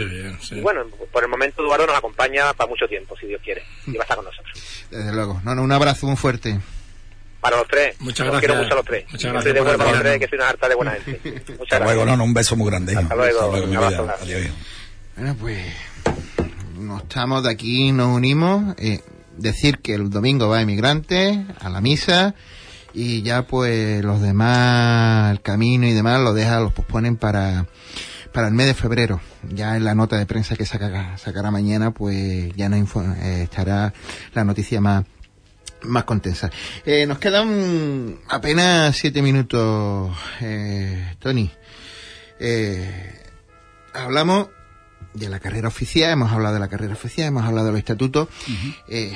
[0.51, 3.93] Y bueno, por el momento Eduardo nos acompaña para mucho tiempo, si Dios quiere, y
[3.93, 4.87] va a estar con nosotros.
[4.91, 5.41] Desde luego.
[5.45, 6.59] No, no, un abrazo muy fuerte.
[7.41, 7.99] Para los tres.
[8.01, 8.41] Muchas gracias.
[8.41, 9.05] quiero mucho a los tres.
[9.11, 9.43] Muchas gracias.
[9.43, 11.31] Soy de los tres, que soy una harta de buena gente.
[11.59, 12.97] Muchas Hasta luego, no, no, un beso muy grande.
[12.97, 13.51] Hasta luego.
[13.51, 14.09] un abrazo.
[14.21, 14.49] Adiós.
[15.17, 15.59] Bueno, pues
[16.79, 18.75] nos estamos de aquí, nos unimos.
[18.79, 19.01] Eh,
[19.37, 22.35] decir que el domingo va emigrante a la misa
[22.93, 27.67] y ya pues los demás, el camino y demás, los deja, los posponen para,
[28.33, 29.21] para el mes de febrero.
[29.49, 33.93] Ya en la nota de prensa que saca, sacará mañana, pues ya nos eh, estará
[34.35, 35.05] la noticia más,
[35.83, 36.51] más contensa.
[36.85, 41.51] Eh, nos quedan apenas siete minutos, eh, Tony.
[42.39, 43.23] Eh,
[43.95, 44.49] hablamos
[45.15, 48.29] de la carrera oficial, hemos hablado de la carrera oficial, hemos hablado de los estatutos.
[48.89, 49.15] eh,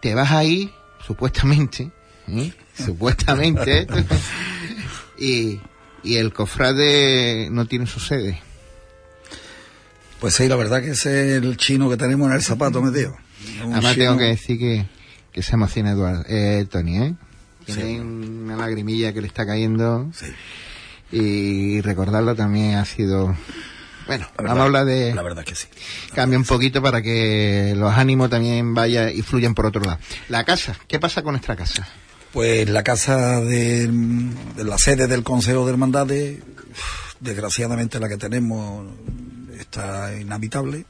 [0.00, 0.72] te vas ahí,
[1.06, 1.90] supuestamente,
[2.28, 2.52] ¿eh?
[2.84, 3.86] supuestamente,
[5.18, 5.60] y,
[6.02, 8.40] y el cofrade no tiene su sede.
[10.20, 13.16] Pues sí, la verdad que ese es el chino que tenemos en el zapato metido.
[13.62, 14.86] Además tengo que decir que,
[15.32, 17.14] que se emociona Eduardo, eh, Tony, ¿eh?
[17.64, 20.10] Tiene una lagrimilla que le está cayendo.
[20.12, 20.26] Sí.
[21.12, 23.34] Y recordarlo también ha sido
[24.10, 25.14] bueno, vamos a hablar de...
[25.14, 25.68] La verdad que sí.
[26.16, 30.00] Cambia un poquito para que los ánimos también vayan y fluyan por otro lado.
[30.28, 31.86] La casa, ¿qué pasa con nuestra casa?
[32.32, 33.90] Pues la casa de,
[34.56, 36.38] la sede del Consejo de Hermandades,
[37.18, 38.86] desgraciadamente la que tenemos
[39.58, 40.84] está inhabitable.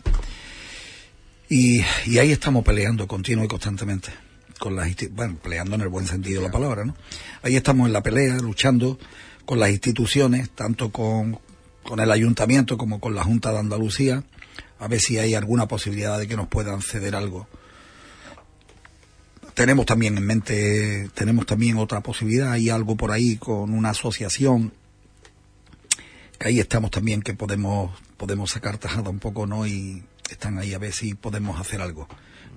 [1.49, 1.81] Y,
[2.19, 4.11] ahí estamos peleando continuo y constantemente.
[4.59, 6.95] Con las bueno, peleando en el buen sentido de la palabra, ¿no?
[7.43, 8.99] Ahí estamos en la pelea, luchando
[9.47, 11.39] con las instituciones, tanto con,
[11.83, 14.23] con el ayuntamiento como con la Junta de Andalucía,
[14.79, 17.49] a ver si hay alguna posibilidad de que nos puedan ceder algo
[19.61, 24.73] tenemos también en mente, tenemos también otra posibilidad, hay algo por ahí con una asociación,
[26.39, 29.67] que ahí estamos también que podemos, podemos sacar tajada un poco, ¿no?
[29.67, 32.09] Y están ahí a ver si podemos hacer algo.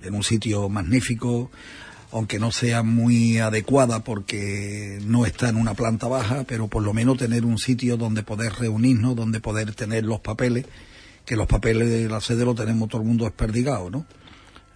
[0.02, 1.50] En un sitio magnífico,
[2.10, 6.94] aunque no sea muy adecuada porque no está en una planta baja, pero por lo
[6.94, 10.64] menos tener un sitio donde poder reunirnos, donde poder tener los papeles,
[11.26, 14.06] que los papeles de la sede lo tenemos todo el mundo desperdigado, ¿no?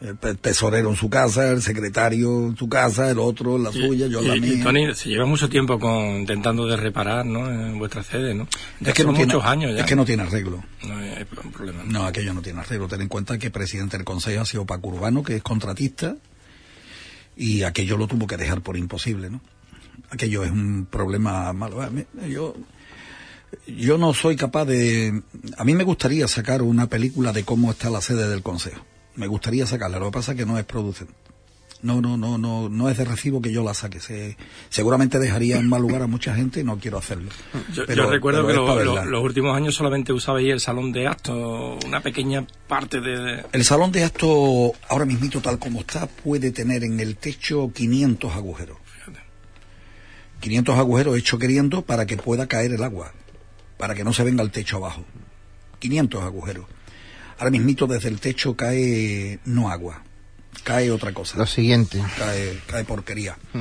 [0.00, 4.06] El tesorero en su casa, el secretario en su casa, el otro en la suya,
[4.06, 4.54] yo en la mía.
[4.54, 7.50] Y Tony, se lleva mucho tiempo con, intentando de reparar, ¿no?
[7.50, 8.46] En vuestra sede, ¿no?
[8.80, 9.80] es que no muchos años ya.
[9.80, 10.62] Es que no tiene arreglo.
[10.86, 11.82] No hay problema.
[11.84, 12.86] No, aquello no tiene arreglo.
[12.86, 16.16] Ten en cuenta que el presidente del consejo ha sido Paco Urbano, que es contratista,
[17.36, 19.40] y aquello lo tuvo que dejar por imposible, ¿no?
[20.10, 21.80] Aquello es un problema malo.
[22.28, 22.54] Yo
[23.66, 25.22] yo no soy capaz de...
[25.56, 28.84] A mí me gustaría sacar una película de cómo está la sede del Consejo.
[29.18, 31.12] Me gustaría sacarla, lo que pasa es que no es producente.
[31.82, 34.00] No, no, no, no, no es de recibo que yo la saque.
[34.00, 34.36] Se,
[34.68, 37.30] seguramente dejaría en mal lugar a mucha gente y no quiero hacerlo.
[37.72, 43.00] Yo, recuerdo que los últimos años solamente usabais el salón de actos, una pequeña parte
[43.00, 43.44] de...
[43.52, 48.32] El salón de actos, ahora mismito tal como está, puede tener en el techo 500
[48.34, 48.78] agujeros.
[50.40, 53.12] 500 agujeros hechos queriendo para que pueda caer el agua,
[53.76, 55.04] para que no se venga el techo abajo.
[55.80, 56.66] 500 agujeros.
[57.38, 60.02] Ahora mismito desde el techo cae no agua,
[60.64, 61.38] cae otra cosa.
[61.38, 62.02] Lo siguiente.
[62.18, 63.38] Cae, cae porquería.
[63.52, 63.60] Mm.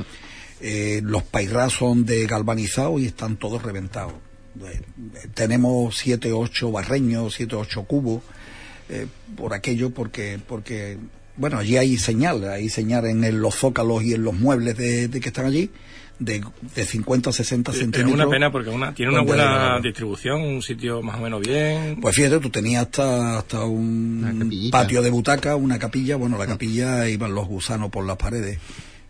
[0.60, 4.14] Eh, los pairras son de galvanizado y están todos reventados.
[4.60, 4.80] Eh,
[5.34, 8.22] tenemos siete, ocho barreños, siete, ocho cubos,
[8.88, 9.06] eh,
[9.36, 10.98] por aquello, porque, porque,
[11.36, 15.28] bueno, allí hay señal, hay señal en los zócalos y en los muebles de que
[15.28, 15.70] están allí,
[16.18, 16.44] de,
[16.74, 18.08] de 50 a 60 centímetros.
[18.08, 21.98] Es una pena porque una, tiene una buena distribución, un sitio más o menos bien.
[22.00, 27.08] Pues fíjate, tú tenías hasta, hasta un patio de butaca, una capilla, bueno, la capilla
[27.08, 28.58] iban los gusanos por las paredes.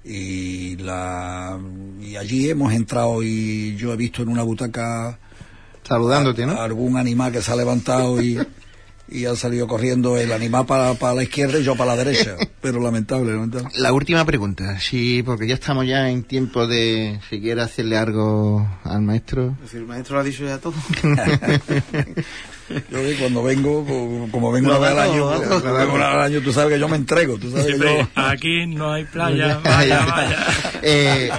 [0.05, 1.59] Y, la,
[2.01, 5.19] y allí hemos entrado y yo he visto en una butaca
[5.83, 6.61] saludándote, ¿no?
[6.61, 8.39] Algún animal que se ha levantado y
[9.11, 12.37] y ha salido corriendo el animal para, para la izquierda y yo para la derecha.
[12.61, 13.69] Pero lamentable, lamentable.
[13.77, 18.69] La última pregunta, sí, porque ya estamos ya en tiempo de si quiere hacerle algo
[18.85, 19.57] al maestro.
[19.71, 20.75] Si el maestro lo ha dicho ya todo.
[22.69, 23.87] yo cuando vengo,
[24.31, 27.39] como vengo una vez al año, al año, tú sabes que yo me entrego.
[27.39, 27.81] Tú sabes
[28.15, 30.47] Aquí no hay playa, vaya, vaya.
[30.83, 31.31] Eh,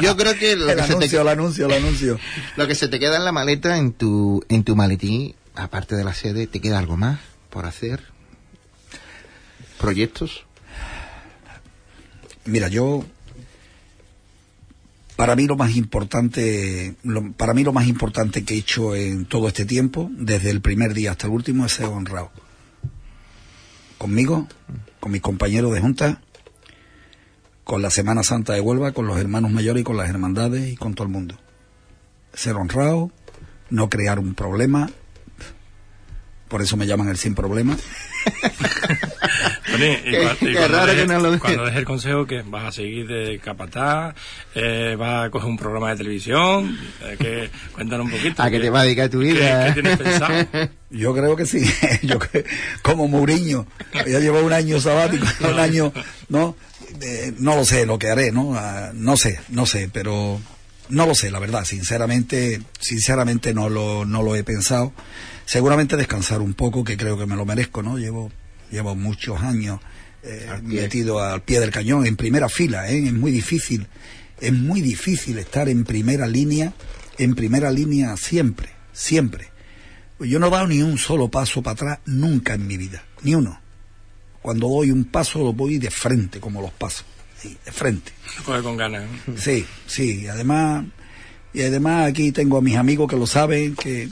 [0.00, 2.18] yo creo que lo el que anuncio, se te, el anuncio, el anuncio.
[2.56, 6.04] Lo que se te queda en la maleta, en tu, en tu maletín, aparte de
[6.04, 8.02] la sede, ¿te queda algo más por hacer?
[9.78, 10.44] ¿Proyectos?
[12.44, 13.04] Mira, yo
[15.16, 16.96] para mí lo más importante,
[17.36, 20.94] para mí lo más importante que he hecho en todo este tiempo, desde el primer
[20.94, 22.30] día hasta el último, es ser honrado.
[23.98, 24.48] Conmigo,
[24.98, 26.22] con mis compañeros de junta,
[27.62, 30.76] con la Semana Santa de Huelva, con los hermanos mayores y con las hermandades y
[30.76, 31.36] con todo el mundo.
[32.34, 33.12] Ser honrado,
[33.70, 34.90] no crear un problema,
[36.52, 37.74] por eso me llaman el sin problema.
[39.70, 40.54] Tony, y,
[41.40, 44.14] cuando, dejes, el consejo, que vas a seguir de capataz,
[44.54, 48.42] eh, vas a coger un programa de televisión, eh, que cuéntanos un poquito.
[48.42, 49.72] ¿A qué te va a dedicar tu vida?
[49.72, 50.46] ¿Qué, tienes pensado?
[50.90, 51.64] Yo creo que sí,
[52.02, 52.18] yo
[52.82, 55.90] como Mourinho, ya llevo un año sabático, un año,
[56.28, 56.54] ¿no?
[57.38, 58.54] no lo sé lo que haré, ¿no?
[58.54, 60.38] Ah, no sé, no sé, pero
[60.90, 64.92] no lo sé, la verdad, sinceramente, sinceramente no lo, no lo he pensado
[65.44, 67.98] seguramente descansar un poco, que creo que me lo merezco, ¿no?
[67.98, 68.30] Llevo,
[68.70, 69.80] llevo muchos años
[70.22, 73.06] eh, metido al pie del cañón, en primera fila, ¿eh?
[73.06, 73.86] Es muy difícil,
[74.40, 76.72] es muy difícil estar en primera línea,
[77.18, 79.48] en primera línea siempre, siempre.
[80.20, 83.34] Yo no he dado ni un solo paso para atrás nunca en mi vida, ni
[83.34, 83.60] uno.
[84.40, 87.04] Cuando doy un paso lo voy de frente, como los pasos,
[87.42, 88.12] de frente.
[88.44, 89.04] Coge con ganas.
[89.36, 90.84] Sí, sí, además,
[91.52, 94.08] y además aquí tengo a mis amigos que lo saben, que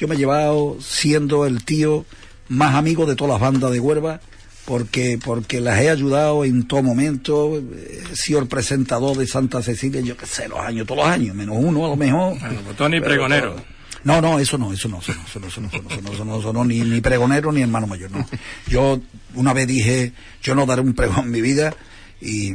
[0.00, 2.06] yo me he llevado siendo el tío
[2.48, 4.18] más amigo de todas las bandas de Huerva,
[4.64, 7.58] porque, porque las he ayudado en todo momento.
[7.58, 11.36] He sido el presentador de Santa Cecilia, yo qué sé, los años, todos los años,
[11.36, 12.38] menos uno a lo mejor.
[12.40, 13.56] Bueno, Tony Pregonero.
[14.02, 16.24] No, no, eso no, eso no, eso no, eso no, eso no, eso no, eso
[16.24, 18.26] no, eso no, ni, ni pregonero ni hermano mayor, no.
[18.66, 18.98] Yo
[19.34, 21.74] una vez dije, yo no daré un pregón en mi vida
[22.22, 22.54] y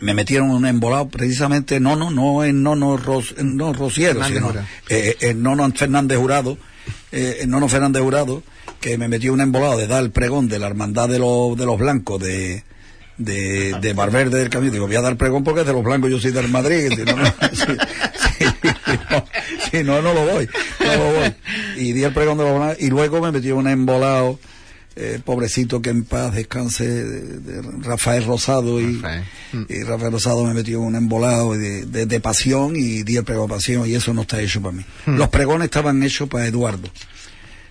[0.00, 4.52] me metieron un embolado precisamente, no, no, no en Nono, Ros, no Rociero, sino
[4.88, 6.58] eh, en Nono Fernández Jurado,
[7.12, 8.42] eh, en Nono Fernández Jurado,
[8.80, 11.64] que me metió un embolado de dar el pregón de la hermandad de, los de
[11.64, 12.64] los blancos de,
[13.16, 13.94] de, de
[14.30, 14.72] del Camino.
[14.72, 16.92] Digo, voy a dar pregón porque es de los blancos, yo soy del Madrid.
[19.70, 20.48] Si no, no, no, lo voy,
[20.80, 21.34] no lo voy.
[21.76, 24.38] Y di el pregón de los blancos y luego me metió un embolado
[24.96, 29.24] eh, pobrecito que en paz descanse, de, Rafael Rosado y Rafael.
[29.68, 33.88] y Rafael Rosado me metió un embolado de, de, pasión y di el pregón pasión
[33.88, 34.84] y eso no está hecho para mí.
[35.06, 35.16] Hmm.
[35.16, 36.88] Los pregones estaban hechos para Eduardo.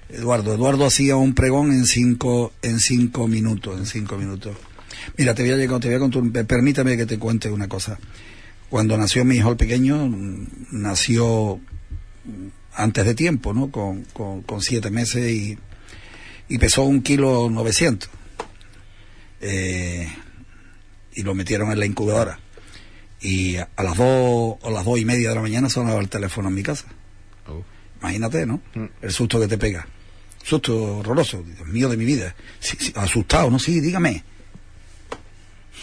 [0.09, 4.57] Eduardo, Eduardo hacía un pregón en cinco, en cinco minutos, en cinco minutos.
[5.17, 7.97] Mira, te voy a llegar, te voy a contar, permítame que te cuente una cosa.
[8.69, 10.11] Cuando nació mi hijo el pequeño,
[10.71, 11.59] nació
[12.76, 13.71] antes de tiempo, ¿no?
[13.71, 15.57] Con, con, con siete meses y
[16.54, 18.08] y pesó un kilo 900.
[19.41, 20.08] Eh,
[21.16, 22.39] y lo metieron en la incubadora.
[23.22, 26.49] Y a, las dos o las dos y media de la mañana sonaba el teléfono
[26.49, 26.86] en mi casa.
[27.47, 27.64] Oh.
[28.01, 28.62] Imagínate, ¿no?
[28.76, 28.86] Mm.
[29.01, 29.88] El susto que te pega.
[30.43, 32.36] Susto horroroso, Dios mío de mi vida.
[32.97, 33.58] asustado, ¿no?
[33.58, 34.24] Sí, dígame.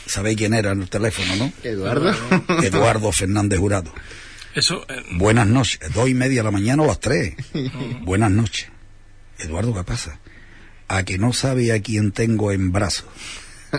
[0.06, 1.52] Sabéis quién era en el teléfono, ¿no?
[1.64, 2.14] Eduardo.
[2.62, 3.92] Eduardo Fernández Jurado.
[4.54, 4.86] Eso.
[4.88, 7.34] Eh, Buenas noches, dos y media de la mañana o las tres.
[8.02, 8.68] Buenas noches.
[9.40, 10.19] Eduardo, ¿qué pasa?
[10.90, 13.06] A que no sabe a quién tengo en brazos.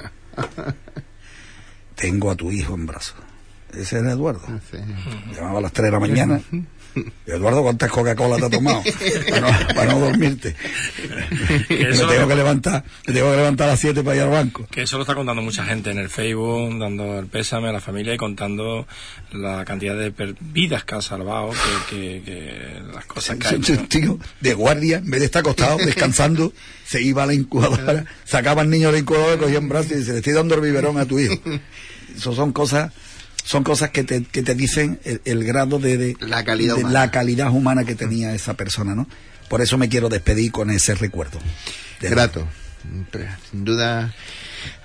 [1.96, 3.18] tengo a tu hijo en brazos.
[3.74, 4.48] Ese era Eduardo.
[5.36, 6.42] Llamaba a las tres de la mañana.
[7.26, 8.84] Eduardo, ¿cuántas Coca-Cola te has tomado?
[9.76, 10.56] para, no, dormirte.
[11.70, 14.68] me tengo que levantar, me tengo que levantar a las 7 para ir al banco.
[14.70, 17.80] Que eso lo está contando mucha gente en el Facebook, dando el pésame a la
[17.80, 18.88] familia y contando
[19.32, 21.52] la cantidad de vidas que ha salvado,
[21.90, 26.54] que, las cosas que ha Tío, de guardia, en vez de estar acostado, descansando,
[26.86, 29.96] se iba a la incubadora, sacaba al niño de la incubadora, cogía en brazos y
[29.96, 31.36] dice, le estoy dando el biberón a tu hijo.
[32.16, 32.92] Eso son cosas
[33.44, 37.52] son cosas que te, que te dicen el, grado de, la, calidad de la calidad
[37.52, 39.08] humana que tenía esa persona, ¿no?
[39.50, 41.40] Por eso me quiero despedir con ese recuerdo.
[42.00, 42.48] Grato.
[43.52, 44.14] Sin duda,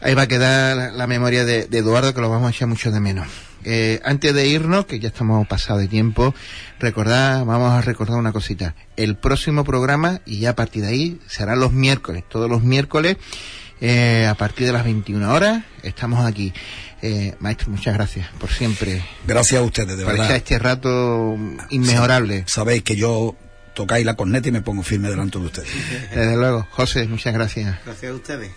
[0.01, 3.01] ahí va a quedar la, memoria de, Eduardo, que lo vamos a echar mucho de
[3.01, 3.27] menos.
[3.65, 6.35] Eh, antes de irnos, que ya estamos pasados de tiempo,
[6.79, 8.75] recordar, vamos a recordar una cosita.
[8.97, 13.17] El próximo programa, y ya a partir de ahí, será los miércoles, todos los miércoles,
[13.81, 16.53] eh, a partir de las 21 horas, estamos aquí.
[17.03, 19.05] Eh, maestro, muchas gracias por siempre.
[19.27, 20.35] Gracias a ustedes, de verdad.
[20.35, 21.37] este rato
[21.71, 22.45] inmejorable.
[22.47, 23.37] Sabéis que yo
[23.75, 25.69] tocáis la corneta y me pongo firme delante de ustedes.
[26.15, 26.67] Desde luego.
[26.71, 27.77] José, muchas gracias.
[27.85, 28.51] Gracias a ustedes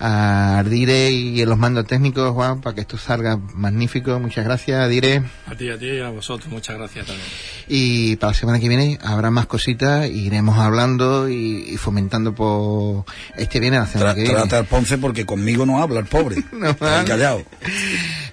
[0.00, 4.18] a Ardire y a los mandos técnicos, Juan, para que esto salga magnífico.
[4.18, 5.22] Muchas gracias, Ardire.
[5.46, 7.26] A ti, a ti y a vosotros, muchas gracias también.
[7.68, 13.04] Y para la semana que viene habrá más cositas, iremos hablando y, fomentando por
[13.36, 14.36] este viene la semana que viene.
[14.36, 16.42] Trata al Ponce porque conmigo no habla el pobre.
[16.52, 17.42] no, callado.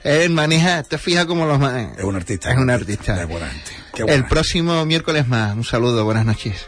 [0.04, 1.60] Él maneja, te fijas como los
[1.98, 2.52] Es un artista.
[2.52, 3.22] Es un artista.
[3.22, 4.14] Es buena gente.
[4.14, 5.54] el próximo miércoles más.
[5.54, 6.68] Un saludo, buenas noches.